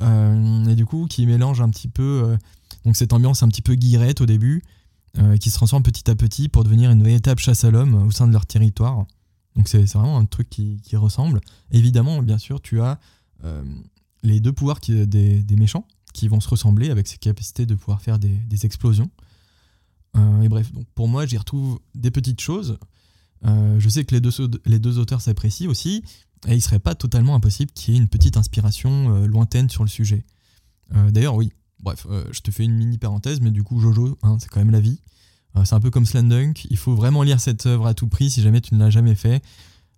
et 0.00 0.74
du 0.74 0.86
coup, 0.86 1.06
qui 1.06 1.26
mélange 1.26 1.60
un 1.60 1.70
petit 1.70 1.88
peu 1.88 2.36
donc 2.84 2.96
cette 2.96 3.12
ambiance 3.12 3.42
un 3.42 3.48
petit 3.48 3.62
peu 3.62 3.74
guirette 3.74 4.20
au 4.20 4.26
début, 4.26 4.62
euh, 5.18 5.36
qui 5.36 5.50
se 5.50 5.56
transforment 5.56 5.82
petit 5.82 6.10
à 6.10 6.14
petit 6.14 6.48
pour 6.48 6.64
devenir 6.64 6.90
une 6.90 7.02
véritable 7.02 7.40
chasse 7.40 7.64
à 7.64 7.70
l'homme 7.70 7.94
au 7.94 8.10
sein 8.10 8.26
de 8.26 8.32
leur 8.32 8.46
territoire. 8.46 9.06
Donc 9.56 9.68
c'est 9.68 9.84
vraiment 9.84 10.18
un 10.18 10.26
truc 10.26 10.50
qui, 10.50 10.80
ressemble. 10.94 11.40
Évidemment, 11.70 12.22
bien 12.22 12.38
sûr, 12.38 12.60
tu 12.60 12.80
as 12.80 12.98
euh, 13.44 13.62
les 14.22 14.40
deux 14.40 14.52
pouvoirs 14.52 14.80
qui, 14.80 15.06
des, 15.06 15.44
méchants 15.56 15.86
qui 16.12 16.28
vont 16.28 16.40
se 16.40 16.48
ressembler 16.48 16.90
avec 16.90 17.06
ces 17.06 17.16
capacités 17.16 17.64
de 17.64 17.74
pouvoir 17.74 18.02
faire 18.02 18.18
des, 18.18 18.66
explosions. 18.66 19.10
Euh, 20.16 20.42
et 20.42 20.48
bref, 20.48 20.72
donc 20.72 20.86
pour 20.94 21.08
moi, 21.08 21.26
j'y 21.26 21.38
retrouve 21.38 21.78
des 21.94 22.10
petites 22.10 22.40
choses. 22.40 22.78
je 23.44 23.88
sais 23.88 24.04
que 24.04 24.14
les 24.14 24.78
deux 24.80 24.98
auteurs 24.98 25.20
s'apprécient 25.20 25.70
aussi, 25.70 26.02
et 26.46 26.54
il 26.54 26.60
serait 26.60 26.78
pas 26.78 26.94
totalement 26.94 27.34
impossible 27.34 27.72
qu'il 27.72 27.94
y 27.94 27.96
ait 27.96 28.00
une 28.00 28.08
petite 28.08 28.36
inspiration 28.36 29.26
lointaine 29.26 29.70
sur 29.70 29.82
le 29.82 29.88
sujet. 29.88 30.24
D'ailleurs, 30.90 31.34
oui, 31.34 31.52
Bref, 31.84 32.06
euh, 32.08 32.24
je 32.32 32.40
te 32.40 32.50
fais 32.50 32.64
une 32.64 32.74
mini 32.74 32.96
parenthèse, 32.96 33.42
mais 33.42 33.50
du 33.50 33.62
coup, 33.62 33.78
Jojo, 33.78 34.18
hein, 34.22 34.38
c'est 34.40 34.48
quand 34.48 34.60
même 34.60 34.70
la 34.70 34.80
vie. 34.80 35.02
Euh, 35.54 35.66
c'est 35.66 35.74
un 35.74 35.80
peu 35.80 35.90
comme 35.90 36.06
Slandunk. 36.06 36.66
Il 36.70 36.78
faut 36.78 36.94
vraiment 36.94 37.22
lire 37.22 37.40
cette 37.40 37.66
œuvre 37.66 37.86
à 37.86 37.92
tout 37.92 38.08
prix 38.08 38.30
si 38.30 38.40
jamais 38.40 38.62
tu 38.62 38.74
ne 38.74 38.80
l'as 38.80 38.88
jamais 38.88 39.14
fait. 39.14 39.42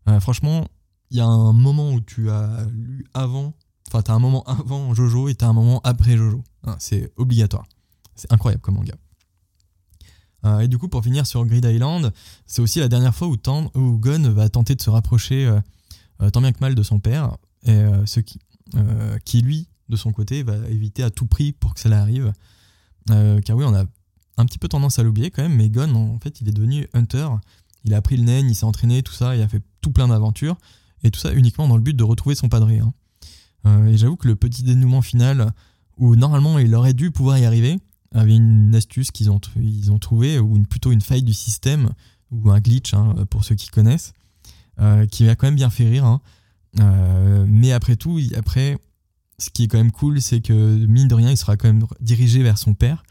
Euh, 0.09 0.19
franchement, 0.19 0.67
il 1.11 1.19
y 1.19 1.21
a 1.21 1.27
un 1.27 1.53
moment 1.53 1.93
où 1.93 2.01
tu 2.01 2.29
as 2.29 2.67
lu 2.73 3.07
avant, 3.15 3.55
enfin, 3.87 4.03
tu 4.03 4.11
as 4.11 4.15
un 4.15 4.19
moment 4.19 4.43
avant 4.45 4.95
Jojo 4.95 5.29
et 5.29 5.37
tu 5.37 5.45
as 5.45 5.49
un 5.49 5.53
moment 5.53 5.81
après 5.85 6.17
Jojo. 6.17 6.43
Hein, 6.65 6.75
c'est 6.81 7.13
obligatoire. 7.17 7.67
C'est 8.17 8.33
incroyable 8.33 8.63
comme 8.63 8.75
manga. 8.75 8.95
et 10.61 10.67
du 10.67 10.79
coup, 10.79 10.89
pour 10.89 11.05
finir 11.05 11.25
sur 11.25 11.47
Grid 11.47 11.65
Island, 11.65 12.13
c'est 12.47 12.63
aussi 12.63 12.81
la 12.81 12.89
dernière 12.89 13.15
fois 13.15 13.29
où, 13.29 13.37
où 13.79 13.99
Gon 13.99 14.33
va 14.33 14.49
tenter 14.49 14.75
de 14.75 14.83
se 14.83 14.91
rapprocher 14.91 15.49
tant 16.33 16.41
bien 16.41 16.53
que 16.53 16.61
mal 16.61 16.75
de 16.75 16.83
son 16.83 16.99
père, 16.99 17.37
et 17.65 17.85
ce 18.05 18.21
qui, 18.21 18.39
qui 19.25 19.43
lui 19.43 19.69
de 19.89 19.97
son 19.97 20.13
côté, 20.13 20.43
va 20.43 20.57
éviter 20.69 21.03
à 21.03 21.11
tout 21.11 21.27
prix 21.27 21.53
pour 21.53 21.75
que 21.75 21.81
cela 21.81 22.01
arrive. 22.01 22.33
Euh, 23.11 23.41
car 23.41 23.57
oui, 23.57 23.65
on 23.67 23.75
a 23.75 23.85
un 24.37 24.45
petit 24.45 24.59
peu 24.59 24.69
tendance 24.69 24.99
à 24.99 25.03
l'oublier 25.03 25.31
quand 25.31 25.43
même, 25.43 25.55
mais 25.55 25.71
Gon, 25.71 25.95
en 25.95 26.19
fait, 26.19 26.41
il 26.41 26.49
est 26.49 26.53
devenu 26.53 26.87
Hunter. 26.93 27.29
Il 27.85 27.95
a 27.95 27.99
appris 27.99 28.17
le 28.17 28.25
naine, 28.25 28.51
il 28.51 28.55
s'est 28.55 28.65
entraîné, 28.65 29.03
tout 29.03 29.13
ça, 29.13 29.37
il 29.37 29.43
a 29.43 29.49
fait 29.49 29.63
tout 29.81 29.91
plein 29.91 30.09
d'aventures, 30.09 30.57
et 31.05 31.11
tout 31.11 31.21
ça 31.21 31.33
uniquement 31.33 31.69
dans 31.69 31.77
le 31.77 31.83
but 31.83 31.95
de 31.95 32.05
retrouver 32.05 32.35
son 32.35 32.49
padré. 32.49 32.81
Hein. 32.81 32.93
Euh, 33.67 33.87
et 33.87 33.97
j'avoue 33.97 34.17
que 34.17 34.29
le 34.29 34.37
petit 34.37 34.63
dénouement 34.63 35.03
final, 35.03 35.53
où 35.97 36.17
normalement 36.17 36.59
il 36.59 36.75
aurait 36.75 36.95
dû 36.95 37.11
pouvoir 37.11 37.39
y 37.39 37.45
arriver, 37.45 37.79
avait 38.13 38.35
une 38.35 38.75
astuce 38.75 39.11
qu'ils 39.11 39.31
ont, 39.31 39.41
ils 39.57 39.93
ont 39.93 39.99
trouvé, 39.99 40.39
ou 40.39 40.61
plutôt 40.65 40.91
une 40.91 41.01
faille 41.01 41.23
du 41.23 41.35
système, 41.35 41.91
ou 42.33 42.51
un 42.51 42.61
glitch, 42.61 42.93
hein, 42.93 43.15
pour 43.31 43.45
ceux 43.45 43.55
qui 43.55 43.69
connaissent, 43.69 44.13
euh, 44.81 45.07
qui 45.07 45.25
m'a 45.25 45.37
quand 45.37 45.47
même 45.47 45.57
bien 45.57 45.71
fait 45.71 45.89
rire. 45.89 46.05
Hein. 46.05 46.21
mais 47.49 47.73
après 47.73 47.97
tout, 47.97 48.21
après, 48.37 48.79
ce 49.39 49.51
qui 49.51 49.65
est 49.65 49.69
quand 49.69 49.79
même 49.79 49.93
cool, 49.93 50.21
c'est 50.21 50.41
que 50.41 50.87
mine 50.87 51.09
de 51.09 51.15
rien, 51.15 51.31
il 51.31 51.37
sera 51.37 51.57
quand 51.57 51.69
même 51.69 51.87
dirigé 52.01 52.43
vers 52.43 52.59
son 52.59 52.75
père, 52.75 53.03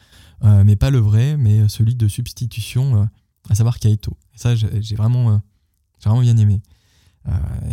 euh, 0.43 0.63
mais 0.63 0.75
pas 0.75 0.89
le 0.89 0.99
vrai, 0.99 1.37
mais 1.37 1.67
celui 1.69 1.95
de 1.95 2.07
substitution, 2.07 3.01
euh, 3.01 3.05
à 3.49 3.55
savoir 3.55 3.79
Kaito. 3.79 4.17
Et 4.33 4.37
ça, 4.37 4.55
j'ai 4.55 4.95
vraiment, 4.95 5.31
euh, 5.31 5.37
vraiment 6.03 6.21
bien 6.21 6.37
aimé. 6.37 6.61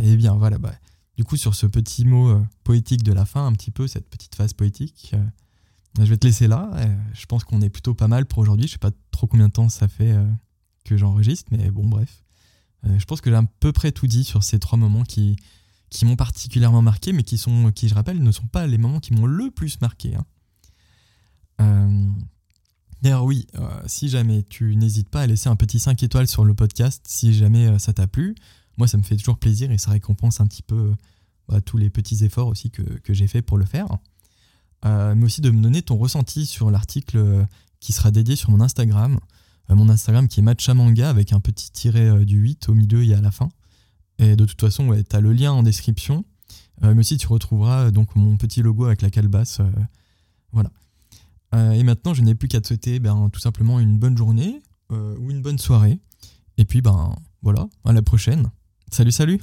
et 0.03 0.17
bien, 0.17 0.35
voilà. 0.35 0.59
Bah, 0.59 0.75
du 1.17 1.25
coup, 1.25 1.37
sur 1.37 1.55
ce 1.55 1.67
petit 1.67 2.05
mot 2.05 2.41
poétique 2.65 3.03
de 3.03 3.13
la 3.13 3.27
fin, 3.27 3.47
un 3.47 3.53
petit 3.53 3.71
peu, 3.71 3.87
cette 3.87 4.09
petite 4.09 4.35
phase 4.35 4.55
poétique, 4.55 5.15
je 5.99 6.05
vais 6.05 6.17
te 6.17 6.27
laisser 6.27 6.49
là. 6.49 6.71
je 7.13 7.27
pense 7.27 7.45
qu'on 7.45 7.61
est 7.61 7.69
plutôt 7.69 7.95
pas 7.95 8.09
mal 8.09 8.25
pour 8.25 8.39
aujourd'hui. 8.39 8.67
Je 8.67 8.73
sais 8.73 8.79
pas 8.79 8.93
trop 9.11 9.27
combien 9.27 9.49
de 9.49 9.53
temps 9.53 9.69
ça 9.69 9.89
fait 9.89 10.17
que 10.87 10.97
j'enregistre, 10.97 11.51
mais 11.51 11.71
bon, 11.71 11.87
bref. 11.87 12.22
Je 12.85 13.05
pense 13.05 13.21
que 13.21 13.31
j'ai 13.31 13.37
à 13.37 13.45
peu 13.61 13.73
près 13.73 13.93
tout 13.93 14.07
dit 14.07 14.25
sur 14.25 14.43
ces 14.43 14.59
trois 14.59 14.79
moments 14.79 15.05
qui, 15.05 15.37
qui 15.93 16.07
m'ont 16.07 16.17
particulièrement 16.17 16.83
marqué, 16.83 17.13
mais 17.13 17.23
qui, 17.23 17.37
sont, 17.37 17.71
qui, 17.71 17.87
je 17.87 17.95
rappelle, 17.95 18.23
ne 18.23 18.33
sont 18.33 18.47
pas 18.47 18.67
les 18.67 18.79
moments 18.79 18.99
qui 18.99 19.13
m'ont 19.13 19.27
le 19.27 19.51
plus 19.51 19.81
marqué. 19.81 20.15
Hein. 20.15 20.25
Euh, 21.61 22.09
d'ailleurs, 23.03 23.25
oui, 23.25 23.47
euh, 23.57 23.69
si 23.87 24.09
jamais 24.09 24.43
tu 24.43 24.75
n'hésites 24.75 25.11
pas 25.11 25.21
à 25.21 25.27
laisser 25.27 25.51
un 25.51 25.57
petit 25.57 25.79
5 25.79 26.03
étoiles 26.03 26.27
sur 26.27 26.45
le 26.45 26.55
podcast, 26.55 27.05
si 27.07 27.35
jamais 27.35 27.67
euh, 27.67 27.79
ça 27.79 27.93
t'a 27.93 28.07
plu, 28.07 28.35
moi 28.79 28.89
ça 28.89 28.97
me 28.97 29.03
fait 29.03 29.17
toujours 29.17 29.39
plaisir 29.39 29.71
et 29.71 29.77
ça 29.77 29.91
récompense 29.91 30.41
un 30.41 30.47
petit 30.47 30.63
peu 30.63 30.95
bah, 31.47 31.61
tous 31.61 31.77
les 31.77 31.91
petits 31.91 32.25
efforts 32.25 32.49
aussi 32.49 32.71
que, 32.71 32.83
que 32.83 33.13
j'ai 33.13 33.27
fait 33.27 33.43
pour 33.43 33.59
le 33.59 33.67
faire. 33.67 33.87
mais 34.83 35.25
aussi 35.25 35.43
de 35.43 35.51
me 35.51 35.61
donner 35.61 35.83
ton 35.83 35.99
ressenti 35.99 36.47
sur 36.47 36.71
l'article 36.71 37.47
qui 37.81 37.93
sera 37.93 38.11
dédié 38.11 38.35
sur 38.35 38.51
mon 38.51 38.63
Instagram. 38.63 39.21
Mon 39.69 39.89
Instagram 39.89 40.29
qui 40.29 40.41
est 40.41 40.43
matchamanga 40.43 41.09
avec 41.09 41.33
un 41.33 41.41
petit 41.41 41.71
tiret 41.71 42.25
du 42.25 42.39
8 42.39 42.69
au 42.69 42.75
milieu 42.75 43.05
et 43.05 43.15
à 43.15 43.21
la 43.21 43.31
fin. 43.31 43.49
Et 44.19 44.37
de 44.37 44.45
toute 44.45 44.61
façon, 44.61 44.93
tu 45.09 45.17
as 45.17 45.21
le 45.21 45.33
lien 45.33 45.53
en 45.53 45.63
description. 45.63 46.25
Euh, 46.85 46.95
mais 46.95 47.01
aussi, 47.01 47.17
tu 47.17 47.27
retrouveras 47.27 47.87
euh, 47.87 47.91
donc 47.91 48.15
mon 48.17 48.37
petit 48.37 48.63
logo 48.63 48.87
avec 48.87 49.03
la 49.03 49.11
calebasse. 49.11 49.61
Euh, 49.61 49.71
voilà. 50.53 50.71
et 51.75 51.83
maintenant, 51.83 52.13
je 52.13 52.23
n'ai 52.23 52.35
plus 52.35 52.49
qu'à 52.49 52.61
te 52.61 52.67
souhaiter 52.67 52.99
ben, 52.99 53.31
tout 53.31 53.41
simplement 53.41 53.81
une 53.81 53.99
bonne 53.99 54.17
journée 54.17 54.63
ou 54.91 55.31
une 55.31 55.41
bonne 55.41 55.59
soirée. 55.59 55.99
Et 56.59 56.67
puis, 56.67 56.83
ben 56.83 57.17
voilà, 57.41 57.67
à 57.87 57.93
la 57.93 58.03
prochaine. 58.03 58.51
Salut, 58.91 59.13
salut 59.13 59.41